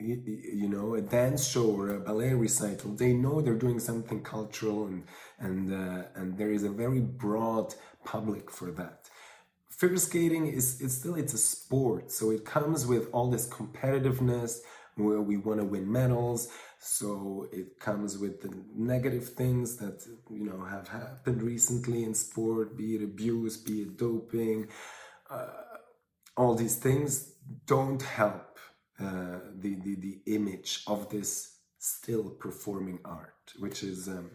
[0.00, 4.86] you know a dance show or a ballet recital they know they're doing something cultural
[4.86, 5.04] and
[5.38, 7.74] and uh, and there is a very broad
[8.04, 9.08] public for that.
[9.70, 14.58] Figure skating is it's still it's a sport so it comes with all this competitiveness
[14.96, 16.48] where we want to win medals
[16.84, 22.76] so it comes with the negative things that you know have happened recently in sport,
[22.76, 24.66] be it abuse, be it doping.
[25.30, 25.46] Uh,
[26.36, 27.34] all these things
[27.66, 28.58] don't help
[28.98, 34.08] uh, the, the the image of this still performing art, which is.
[34.08, 34.32] Um,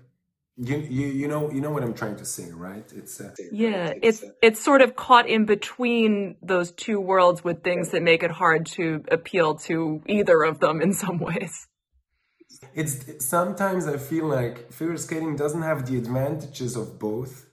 [0.59, 2.91] you, you you know you know what I'm trying to say, right?
[2.95, 7.61] It's uh, yeah, it's it's, it's sort of caught in between those two worlds with
[7.61, 11.67] things that make it hard to appeal to either of them in some ways.
[12.73, 17.47] It's sometimes I feel like figure skating doesn't have the advantages of both,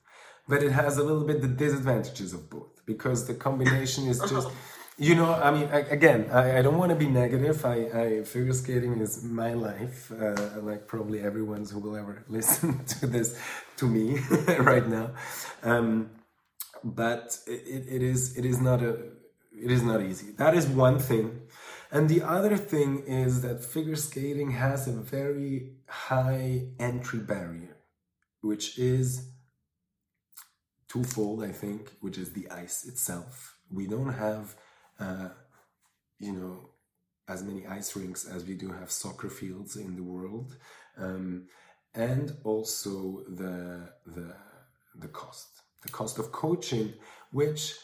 [0.48, 4.48] but it has a little bit the disadvantages of both because the combination is just.
[4.96, 7.64] You know, I mean, I, again, I, I don't want to be negative.
[7.66, 12.84] I, I figure skating is my life, uh, like probably everyone's who will ever listen
[12.84, 13.36] to this
[13.78, 14.20] to me
[14.60, 15.10] right now.
[15.64, 16.10] Um,
[16.84, 18.90] but it, it is it is not a
[19.52, 20.32] it is not easy.
[20.32, 21.40] That is one thing.
[21.94, 27.76] And the other thing is that figure skating has a very high entry barrier,
[28.40, 29.28] which is
[30.88, 33.56] twofold, I think, which is the ice itself.
[33.70, 34.56] We don't have,
[34.98, 35.28] uh,
[36.18, 36.70] you know,
[37.28, 40.56] as many ice rinks as we do have soccer fields in the world,
[40.98, 41.46] um,
[41.94, 44.34] and also the the
[44.96, 46.94] the cost, the cost of coaching,
[47.30, 47.76] which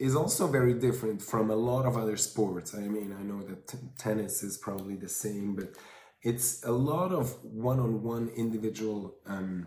[0.00, 2.74] is also very different from a lot of other sports.
[2.74, 5.74] I mean, I know that t- tennis is probably the same, but
[6.22, 9.66] it's a lot of one-on-one individual um,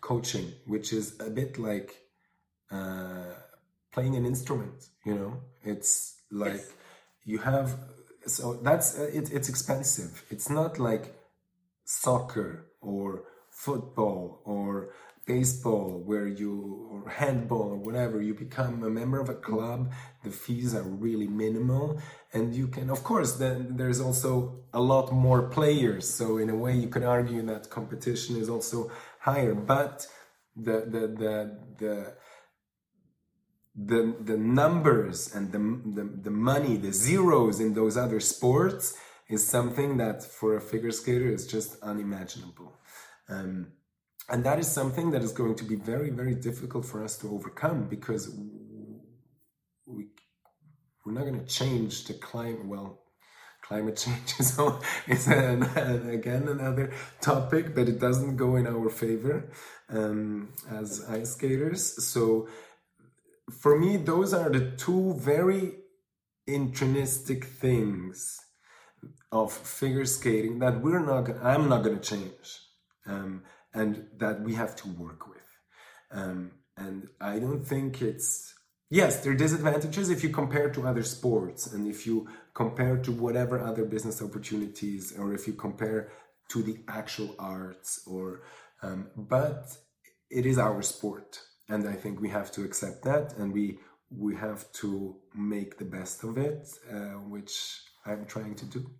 [0.00, 1.94] coaching, which is a bit like
[2.72, 3.34] uh,
[3.92, 4.84] playing an instrument.
[5.04, 6.72] You know, it's like yes.
[7.24, 7.78] you have.
[8.26, 10.24] So that's uh, it, it's expensive.
[10.28, 11.14] It's not like
[11.84, 14.90] soccer or football or
[15.26, 20.30] baseball where you or handball or whatever you become a member of a club the
[20.30, 22.00] fees are really minimal.
[22.32, 26.08] And you can of course then there's also a lot more players.
[26.08, 29.54] So in a way you could argue that competition is also higher.
[29.54, 30.06] But
[30.56, 32.14] the the the the
[33.76, 35.58] the, the numbers and the,
[36.00, 38.96] the, the money, the zeros in those other sports
[39.28, 42.78] is something that for a figure skater is just unimaginable.
[43.28, 43.72] Um,
[44.28, 47.32] and that is something that is going to be very very difficult for us to
[47.32, 48.34] overcome because
[49.86, 50.06] we
[51.04, 53.00] we're not going to change the climate well
[53.62, 54.58] climate change is,
[55.08, 55.62] is an,
[56.08, 59.50] again another topic but it doesn't go in our favor
[59.88, 62.04] um, as ice skaters.
[62.04, 62.48] So
[63.50, 65.74] for me those are the two very
[66.46, 68.40] intrinsic things
[69.32, 72.60] of figure skating that we're not i'm not going to change.
[73.06, 73.42] Um,
[73.76, 75.48] and that we have to work with.
[76.10, 78.54] Um, and I don't think it's
[78.90, 83.12] yes, there are disadvantages if you compare to other sports and if you compare to
[83.12, 86.10] whatever other business opportunities or if you compare
[86.52, 88.42] to the actual arts or
[88.82, 89.76] um, but
[90.30, 93.78] it is our sport and I think we have to accept that and we
[94.10, 98.90] we have to make the best of it, uh, which I'm trying to do.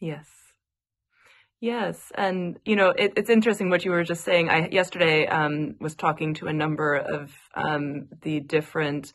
[0.00, 0.26] Yes.
[1.60, 4.48] Yes, and you know it, it's interesting what you were just saying.
[4.48, 9.12] I yesterday um, was talking to a number of um, the different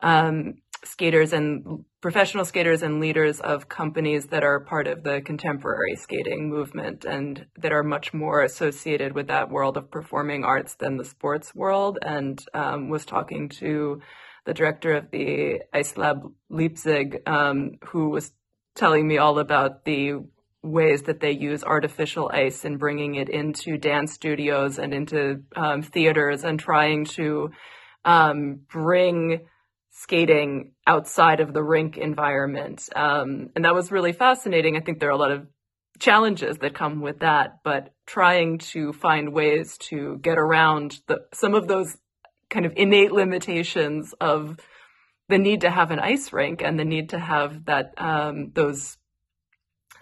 [0.00, 5.94] um, skaters and professional skaters and leaders of companies that are part of the contemporary
[5.94, 10.96] skating movement and that are much more associated with that world of performing arts than
[10.96, 11.98] the sports world.
[12.02, 14.00] And um, was talking to
[14.44, 18.32] the director of the Ice Lab Leipzig, um, who was
[18.74, 20.14] telling me all about the
[20.62, 25.82] ways that they use artificial ice and bringing it into dance studios and into um,
[25.82, 27.50] theaters and trying to
[28.04, 29.40] um, bring
[29.90, 32.88] skating outside of the rink environment.
[32.94, 34.76] Um, and that was really fascinating.
[34.76, 35.46] I think there are a lot of
[35.98, 41.54] challenges that come with that, but trying to find ways to get around the, some
[41.54, 41.96] of those
[42.50, 44.58] kind of innate limitations of
[45.28, 48.96] the need to have an ice rink and the need to have that um, those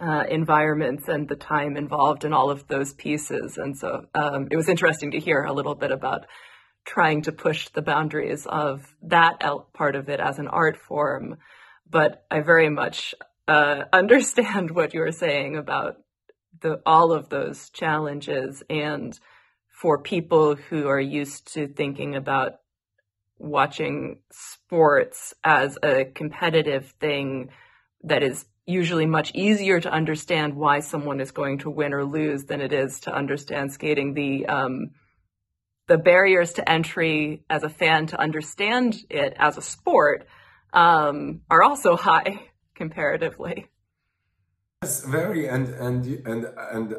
[0.01, 3.58] uh, environments and the time involved in all of those pieces.
[3.58, 6.26] And so um, it was interesting to hear a little bit about
[6.84, 9.42] trying to push the boundaries of that
[9.74, 11.37] part of it as an art form.
[11.88, 13.14] But I very much
[13.46, 15.96] uh, understand what you were saying about
[16.61, 19.18] the all of those challenges and
[19.68, 22.57] for people who are used to thinking about
[23.38, 27.49] watching sports as a competitive thing
[28.03, 32.45] that is usually much easier to understand why someone is going to win or lose
[32.45, 34.14] than it is to understand skating.
[34.14, 34.91] The um,
[35.87, 40.26] the barriers to entry as a fan to understand it as a sport
[40.72, 42.41] um, are also high
[42.74, 43.66] comparatively.
[44.82, 46.95] Yes, very, and and and and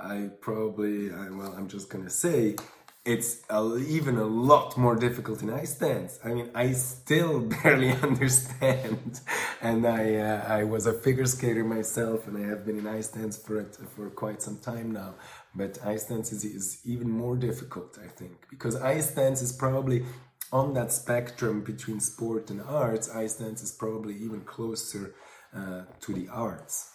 [0.00, 2.56] I probably I, well, I'm just gonna say
[3.04, 6.20] it's a, even a lot more difficult in ice dance.
[6.24, 9.20] I mean, I still barely understand,
[9.60, 13.08] and I uh, I was a figure skater myself, and I have been in ice
[13.08, 15.14] dance for it for quite some time now.
[15.54, 20.04] But ice dance is, is even more difficult, I think, because ice dance is probably
[20.52, 23.10] on that spectrum between sport and arts.
[23.10, 25.14] Ice dance is probably even closer
[25.54, 26.90] uh, to the arts.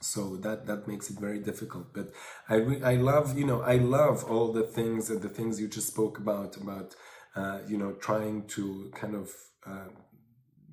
[0.00, 2.10] So that that makes it very difficult but
[2.48, 5.88] i i love you know i love all the things and the things you just
[5.88, 6.94] spoke about about
[7.36, 9.30] uh, you know trying to kind of
[9.66, 9.88] uh,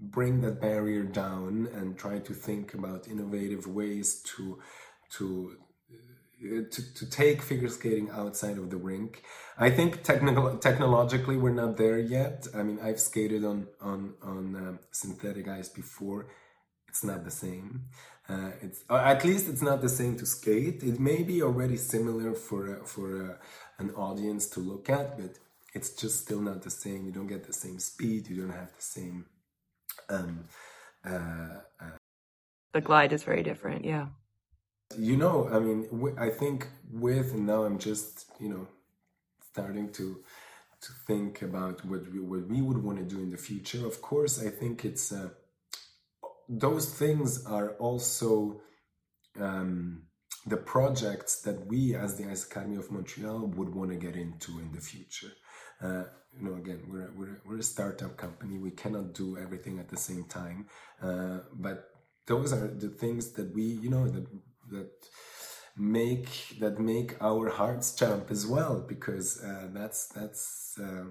[0.02, 4.60] bring that barrier down and try to think about innovative ways to
[5.10, 5.57] to
[6.43, 9.23] uh, to, to take figure skating outside of the rink.
[9.57, 12.47] I think technical technologically we're not there yet.
[12.53, 16.27] I mean, I've skated on on on uh, synthetic ice before.
[16.89, 17.85] It's not the same.
[18.27, 20.81] Uh, it's at least it's not the same to skate.
[20.81, 23.35] It may be already similar for uh, for uh,
[23.77, 25.38] an audience to look at, but
[25.73, 27.06] it's just still not the same.
[27.06, 28.27] You don't get the same speed.
[28.27, 29.26] You don't have the same.
[30.10, 30.45] Um,
[31.06, 31.97] uh, uh,
[32.73, 33.85] the glide is very different.
[33.85, 34.07] Yeah.
[34.97, 38.68] You know, I mean, I think with now I'm just you know
[39.52, 40.23] starting to
[40.81, 43.85] to think about what we, what we would want to do in the future.
[43.85, 45.30] Of course, I think it's uh,
[46.49, 48.61] those things are also
[49.39, 50.03] um,
[50.45, 54.59] the projects that we as the Ice Academy of Montreal would want to get into
[54.59, 55.31] in the future.
[55.81, 56.03] Uh,
[56.38, 58.57] you know, again, we're, we're, we're a startup company.
[58.59, 60.67] We cannot do everything at the same time.
[61.01, 61.89] Uh, but
[62.27, 64.27] those are the things that we, you know, that,
[64.69, 64.91] that
[65.77, 71.05] make, that make our hearts jump as well, because uh, that's, that's uh,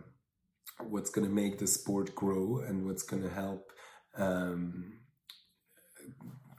[0.88, 3.72] what's going to make the sport grow and what's going to help
[4.16, 4.92] um,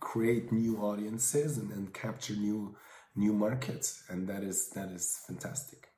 [0.05, 2.75] create new audiences and, and capture new
[3.15, 5.89] new markets and that is that is fantastic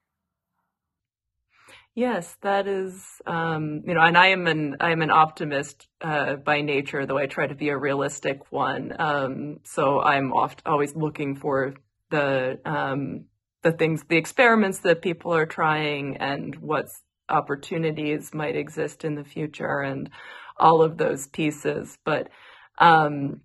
[1.98, 6.36] Yes, that is, um, you know, and I am an I am an optimist uh,
[6.36, 8.94] by nature, though I try to be a realistic one.
[9.00, 11.74] Um, so I'm oft always looking for
[12.12, 13.26] the um,
[13.64, 16.86] the things, the experiments that people are trying, and what
[17.30, 20.12] opportunities might exist in the future, and
[20.56, 21.98] all of those pieces.
[22.06, 22.30] But
[22.78, 23.42] um,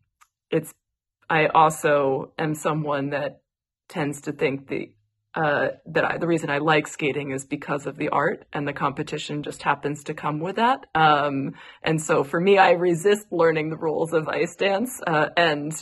[0.52, 0.72] it's
[1.28, 3.40] I also am someone that
[3.88, 4.92] tends to think the
[5.34, 8.74] uh, that I, the reason I like skating is because of the art and the
[8.74, 10.86] competition just happens to come with that.
[10.94, 15.72] Um, and so for me, I resist learning the rules of ice dance uh, and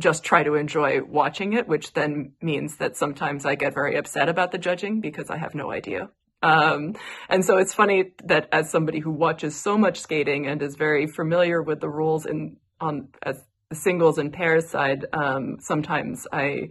[0.00, 4.28] just try to enjoy watching it, which then means that sometimes I get very upset
[4.28, 6.10] about the judging because I have no idea.
[6.42, 6.96] Um,
[7.28, 11.06] and so it's funny that as somebody who watches so much skating and is very
[11.06, 13.42] familiar with the rules in on as
[13.72, 16.70] singles and pairs side, um, sometimes I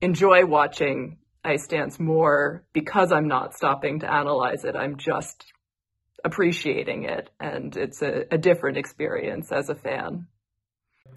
[0.00, 4.76] enjoy watching ice dance more because I'm not stopping to analyze it.
[4.76, 5.46] I'm just
[6.24, 10.26] appreciating it, and it's a, a different experience as a fan.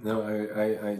[0.01, 0.99] No, I, I, I,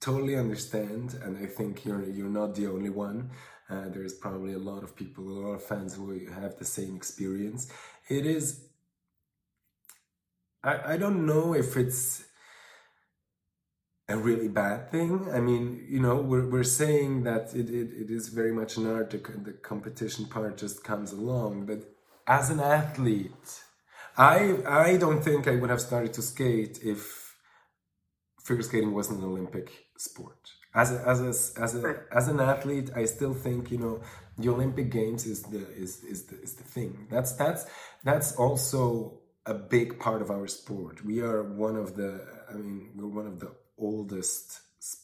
[0.00, 3.30] totally understand, and I think you're you're not the only one.
[3.70, 6.96] Uh, there's probably a lot of people, a lot of fans who have the same
[6.96, 7.72] experience.
[8.08, 8.64] It is.
[10.64, 12.24] I, I don't know if it's
[14.12, 15.28] a really bad thing.
[15.32, 18.86] I mean, you know, we're, we're saying that it, it, it is very much an
[18.86, 19.18] art, the,
[19.62, 21.66] competition part just comes along.
[21.66, 21.80] But
[22.26, 23.62] as an athlete,
[24.16, 27.36] I, I don't think I would have started to skate if
[28.44, 30.50] figure skating wasn't an Olympic sport.
[30.74, 34.00] As a, as a, as a, as an athlete, I still think you know
[34.38, 37.06] the Olympic Games is the is is the, is the thing.
[37.10, 37.66] That's that's
[38.04, 41.04] that's also a big part of our sport.
[41.04, 43.52] We are one of the I mean we're one of the
[43.82, 44.60] oldest,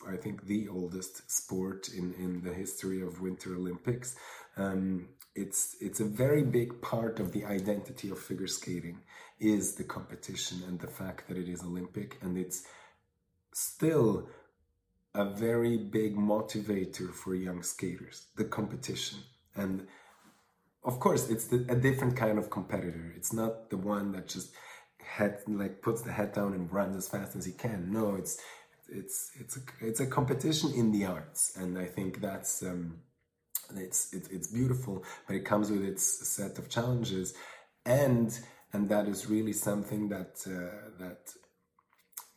[0.09, 4.17] I think the oldest sport in, in the history of Winter Olympics.
[4.57, 8.99] Um, it's it's a very big part of the identity of figure skating
[9.39, 12.65] is the competition and the fact that it is Olympic and it's
[13.53, 14.29] still
[15.15, 19.19] a very big motivator for young skaters the competition.
[19.55, 19.87] And
[20.85, 23.13] of course it's the, a different kind of competitor.
[23.17, 24.53] It's not the one that just
[25.01, 27.93] head like puts the head down and runs as fast as he can.
[27.93, 28.39] No it's
[28.89, 33.01] it's it's a it's a competition in the arts, and I think that's um,
[33.77, 37.35] it's it's it's beautiful, but it comes with its set of challenges,
[37.85, 38.39] and
[38.73, 41.33] and that is really something that uh, that,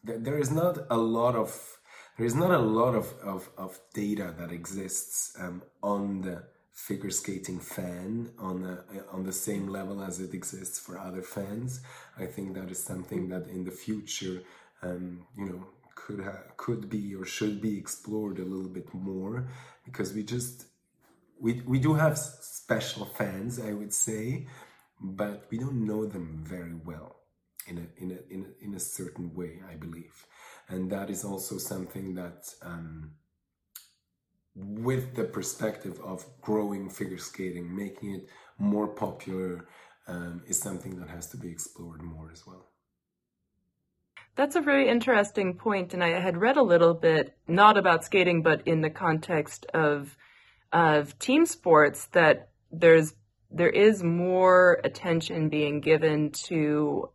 [0.04, 1.78] that there is not a lot of
[2.18, 7.10] there is not a lot of, of, of data that exists um, on the figure
[7.10, 11.82] skating fan on the on the same level as it exists for other fans.
[12.18, 14.42] I think that is something that in the future,
[14.82, 19.48] um, you know, could ha- could be or should be explored a little bit more
[19.86, 20.66] because we just
[21.40, 24.48] we we do have special fans I would say
[25.02, 27.18] but we don't know them very well
[27.68, 30.26] in a in a in a, in a certain way I believe.
[30.70, 33.12] And that is also something that um,
[34.56, 38.28] with the perspective of growing figure skating making it
[38.58, 39.68] more popular
[40.08, 42.71] um, is something that has to be explored more as well
[44.42, 48.42] that's a very interesting point, and I had read a little bit, not about skating,
[48.42, 50.18] but in the context of
[50.74, 53.14] of team sports, that there's
[53.52, 57.12] there is more attention being given to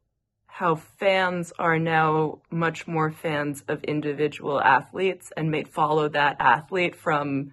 [0.46, 6.94] how fans are now much more fans of individual athletes and may follow that athlete
[6.94, 7.50] from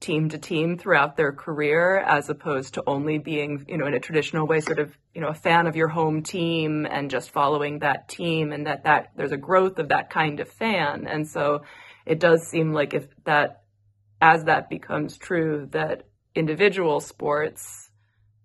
[0.00, 4.00] team to team throughout their career as opposed to only being, you know, in a
[4.00, 7.80] traditional way, sort of, you know, a fan of your home team and just following
[7.80, 11.06] that team and that, that there's a growth of that kind of fan.
[11.06, 11.64] And so
[12.06, 13.62] it does seem like if that,
[14.22, 17.90] as that becomes true, that individual sports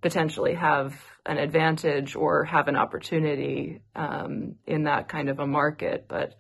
[0.01, 0.93] potentially have
[1.25, 6.05] an advantage or have an opportunity um, in that kind of a market.
[6.07, 6.35] But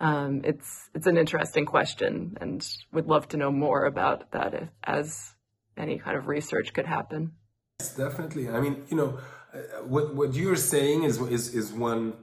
[0.00, 4.68] um, it's it's an interesting question, and would love to know more about that if,
[4.82, 5.34] as
[5.76, 7.32] any kind of research could happen.
[7.80, 8.48] Yes, definitely.
[8.48, 9.18] I mean, you know,
[9.52, 12.14] uh, what what you're saying is is is one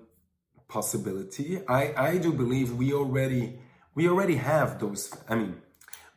[0.68, 1.62] possibility.
[1.68, 3.60] I I do believe we already
[3.96, 5.12] we already have those.
[5.30, 5.56] I mean.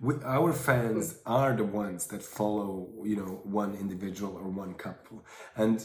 [0.01, 5.25] We, our fans are the ones that follow, you know, one individual or one couple,
[5.57, 5.83] and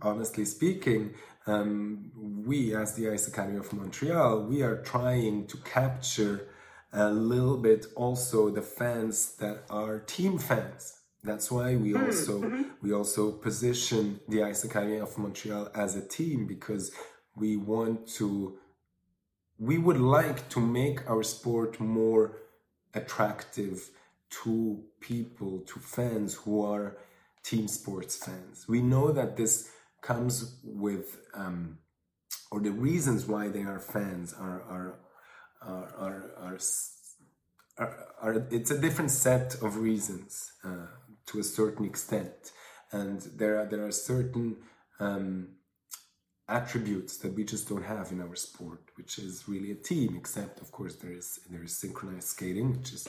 [0.00, 1.14] honestly speaking,
[1.46, 2.10] um,
[2.46, 6.48] we as the Ice Academy of Montreal, we are trying to capture
[6.92, 10.98] a little bit also the fans that are team fans.
[11.24, 12.62] That's why we hmm, also mm-hmm.
[12.82, 16.92] we also position the Ice Academy of Montreal as a team because
[17.36, 18.58] we want to
[19.58, 22.38] we would like to make our sport more
[22.94, 23.90] attractive
[24.30, 26.96] to people, to fans who are
[27.42, 28.66] team sports fans.
[28.68, 29.70] We know that this
[30.00, 31.78] comes with, um,
[32.50, 34.98] or the reasons why they are fans are are
[35.62, 36.58] are are, are,
[37.78, 40.86] are, are it's a different set of reasons uh,
[41.26, 42.52] to a certain extent,
[42.90, 44.56] and there are there are certain
[45.00, 45.56] um,
[46.48, 50.16] attributes that we just don't have in our sport, which is really a team.
[50.16, 53.08] Except, of course, there is there is synchronized skating, which is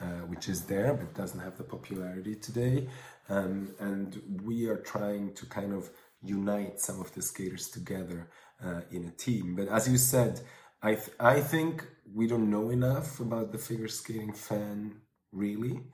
[0.00, 2.88] uh, which is there but doesn't have the popularity today.
[3.28, 5.90] Um, and we are trying to kind of
[6.22, 8.30] unite some of the skaters together
[8.62, 9.54] uh, in a team.
[9.56, 10.40] But as you said,
[10.82, 15.84] I th- I think we don't know enough about the figure skating fan really,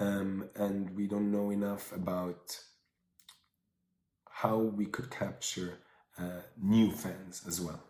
[0.00, 2.58] um, and we don't know enough about
[4.28, 5.78] how we could capture
[6.18, 7.82] uh, new fans as well.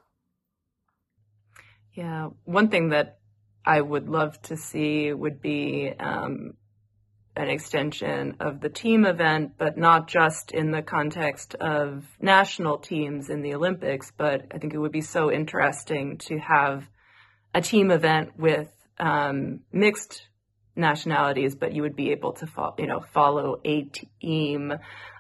[1.93, 3.21] Yeah, one thing that
[3.65, 6.55] I would love to see would be um,
[7.35, 13.31] an extension of the team event, but not just in the context of national teams
[13.31, 14.13] in the Olympics.
[14.17, 16.89] But I think it would be so interesting to have
[17.55, 18.69] a team event with
[18.99, 20.29] um, mixed
[20.77, 23.83] nationalities, but you would be able to fo- you know follow a
[24.21, 24.73] team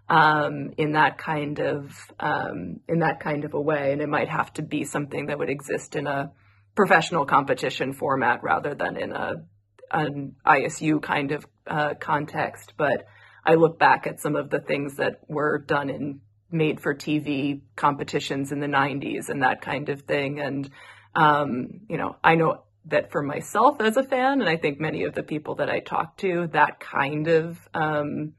[0.08, 4.28] um, in that kind of um, in that kind of a way, and it might
[4.28, 6.32] have to be something that would exist in a
[6.74, 9.44] professional competition format rather than in a
[9.92, 12.74] an ISU kind of uh, context.
[12.76, 13.06] But
[13.44, 16.20] I look back at some of the things that were done in
[16.52, 20.40] made for TV competitions in the 90s and that kind of thing.
[20.40, 20.68] And,
[21.14, 25.04] um, you know, I know that for myself as a fan, and I think many
[25.04, 28.34] of the people that I talk to, that kind of, um,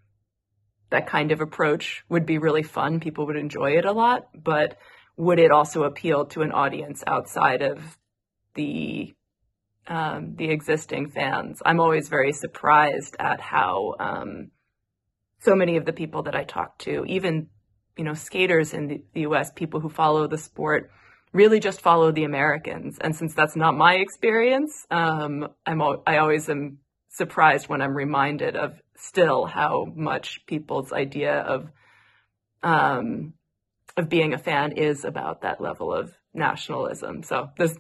[0.90, 3.00] that kind of approach would be really fun.
[3.00, 4.78] People would enjoy it a lot, but
[5.18, 7.98] would it also appeal to an audience outside of
[8.56, 9.14] the
[9.88, 11.62] um, the existing fans.
[11.66, 14.52] I'm always very surprised at how um,
[15.40, 17.48] so many of the people that I talk to, even
[17.98, 20.90] you know skaters in the, U.S., people who follow the sport,
[21.32, 22.98] really just follow the Americans.
[23.00, 26.80] And since that's not my experience, um, I'm I always am
[27.10, 31.70] surprised when I'm reminded of still how much people's idea of
[32.64, 33.34] um,
[33.98, 37.22] of being a fan is about that level of nationalism.
[37.24, 37.78] So there's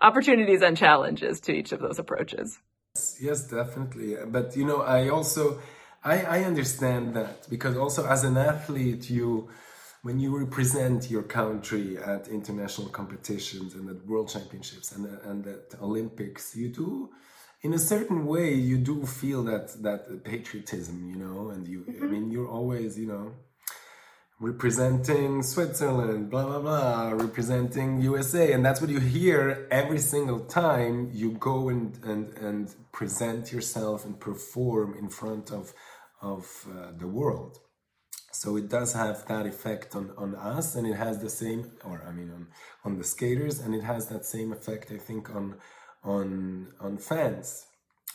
[0.00, 2.58] opportunities and challenges to each of those approaches.
[3.20, 4.16] Yes, definitely.
[4.26, 5.60] But you know, I also
[6.02, 9.48] I, I understand that because also as an athlete, you
[10.02, 15.74] when you represent your country at international competitions and at world championships and and at
[15.80, 17.10] Olympics, you do
[17.62, 22.04] in a certain way you do feel that that patriotism, you know, and you mm-hmm.
[22.04, 23.32] I mean you're always, you know,
[24.40, 28.52] representing Switzerland, blah, blah, blah, representing USA.
[28.52, 34.06] And that's what you hear every single time you go and, and, and present yourself
[34.06, 35.74] and perform in front of,
[36.22, 37.58] of uh, the world.
[38.32, 42.02] So it does have that effect on, on us, and it has the same, or
[42.08, 42.46] I mean, on,
[42.84, 45.56] on the skaters, and it has that same effect, I think, on
[46.02, 47.66] on on fans.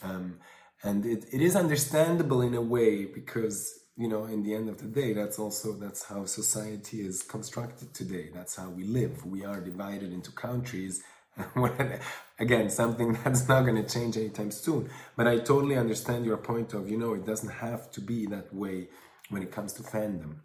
[0.01, 0.39] Um,
[0.81, 4.77] and it, it is understandable in a way because you know, in the end of
[4.79, 8.29] the day, that's also that's how society is constructed today.
[8.33, 9.25] That's how we live.
[9.25, 11.01] We are divided into countries.
[12.39, 14.89] Again, something that's not going to change anytime soon.
[15.15, 18.53] But I totally understand your point of, you know, it doesn't have to be that
[18.53, 18.89] way
[19.29, 20.37] when it comes to fandom.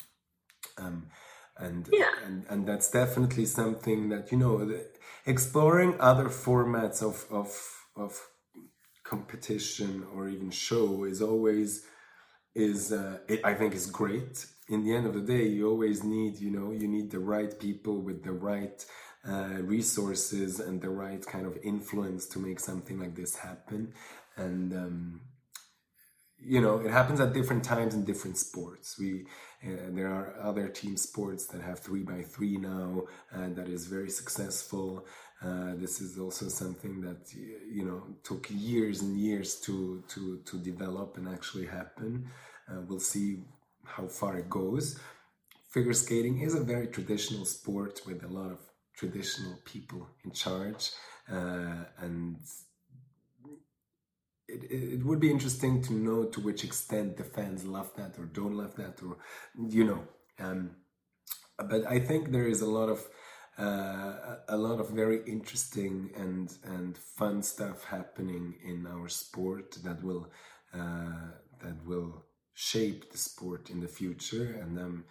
[0.78, 1.08] Um,
[1.58, 2.10] and, yeah.
[2.24, 4.80] and and that's definitely something that you know
[5.26, 7.54] exploring other formats of of
[7.96, 8.18] of
[9.04, 11.84] competition or even show is always
[12.54, 14.46] is uh, it, I think is great.
[14.68, 17.58] In the end of the day, you always need you know you need the right
[17.58, 18.84] people with the right
[19.28, 23.92] uh, resources and the right kind of influence to make something like this happen.
[24.36, 25.20] And um,
[26.42, 28.98] you know it happens at different times in different sports.
[28.98, 29.26] We
[29.64, 33.86] uh, there are other team sports that have three by three now, and that is
[33.86, 35.06] very successful.
[35.42, 40.58] Uh, this is also something that you know took years and years to to to
[40.58, 42.28] develop and actually happen.
[42.70, 43.38] Uh, we'll see
[43.84, 44.98] how far it goes.
[45.70, 48.58] Figure skating is a very traditional sport with a lot of
[48.94, 50.90] traditional people in charge,
[51.32, 52.36] uh, and
[54.46, 58.26] it, it would be interesting to know to which extent the fans love that or
[58.26, 59.16] don't love that, or
[59.70, 60.02] you know.
[60.38, 60.72] Um,
[61.56, 63.06] but I think there is a lot of
[63.58, 70.02] uh, a lot of very interesting and and fun stuff happening in our sport that
[70.02, 70.30] will
[70.74, 71.30] uh,
[71.62, 72.24] that will
[72.54, 75.04] shape the sport in the future, and I'm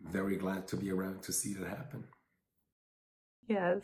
[0.00, 2.04] very glad to be around to see that happen.
[3.48, 3.82] Yes.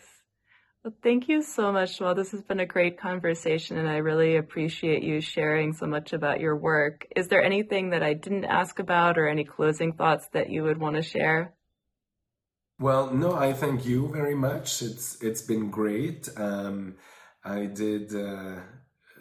[0.82, 4.36] Well, thank you so much, Well, This has been a great conversation, and I really
[4.36, 7.06] appreciate you sharing so much about your work.
[7.14, 10.78] Is there anything that I didn't ask about, or any closing thoughts that you would
[10.78, 11.54] want to share?
[12.80, 14.80] Well, no, I thank you very much.
[14.80, 16.30] It's it's been great.
[16.38, 16.96] Um,
[17.44, 18.14] I did.
[18.14, 18.56] Uh,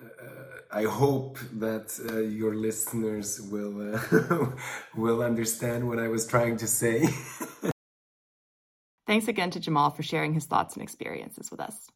[0.01, 4.51] uh, I hope that uh, your listeners will uh,
[4.95, 7.09] will understand what I was trying to say.
[9.07, 11.89] Thanks again to Jamal for sharing his thoughts and experiences with us.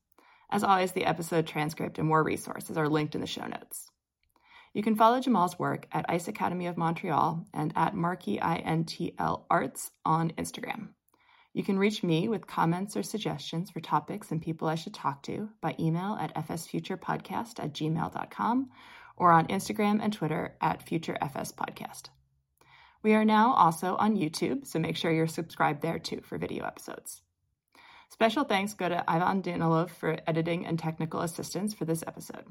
[0.51, 3.89] As always, the episode transcript and more resources are linked in the show notes.
[4.73, 9.91] You can follow Jamal's work at Ice Academy of Montreal and at Markey INTL Arts
[10.03, 10.89] on Instagram.
[11.53, 15.21] You can reach me with comments or suggestions for topics and people I should talk
[15.23, 18.71] to by email at fsfuturepodcast at gmail.com
[19.15, 22.09] or on Instagram and Twitter at futurefspodcast.
[23.03, 26.65] We are now also on YouTube, so make sure you're subscribed there too for video
[26.65, 27.21] episodes.
[28.09, 32.45] Special thanks go to Ivan Danilyuk for editing and technical assistance for this episode.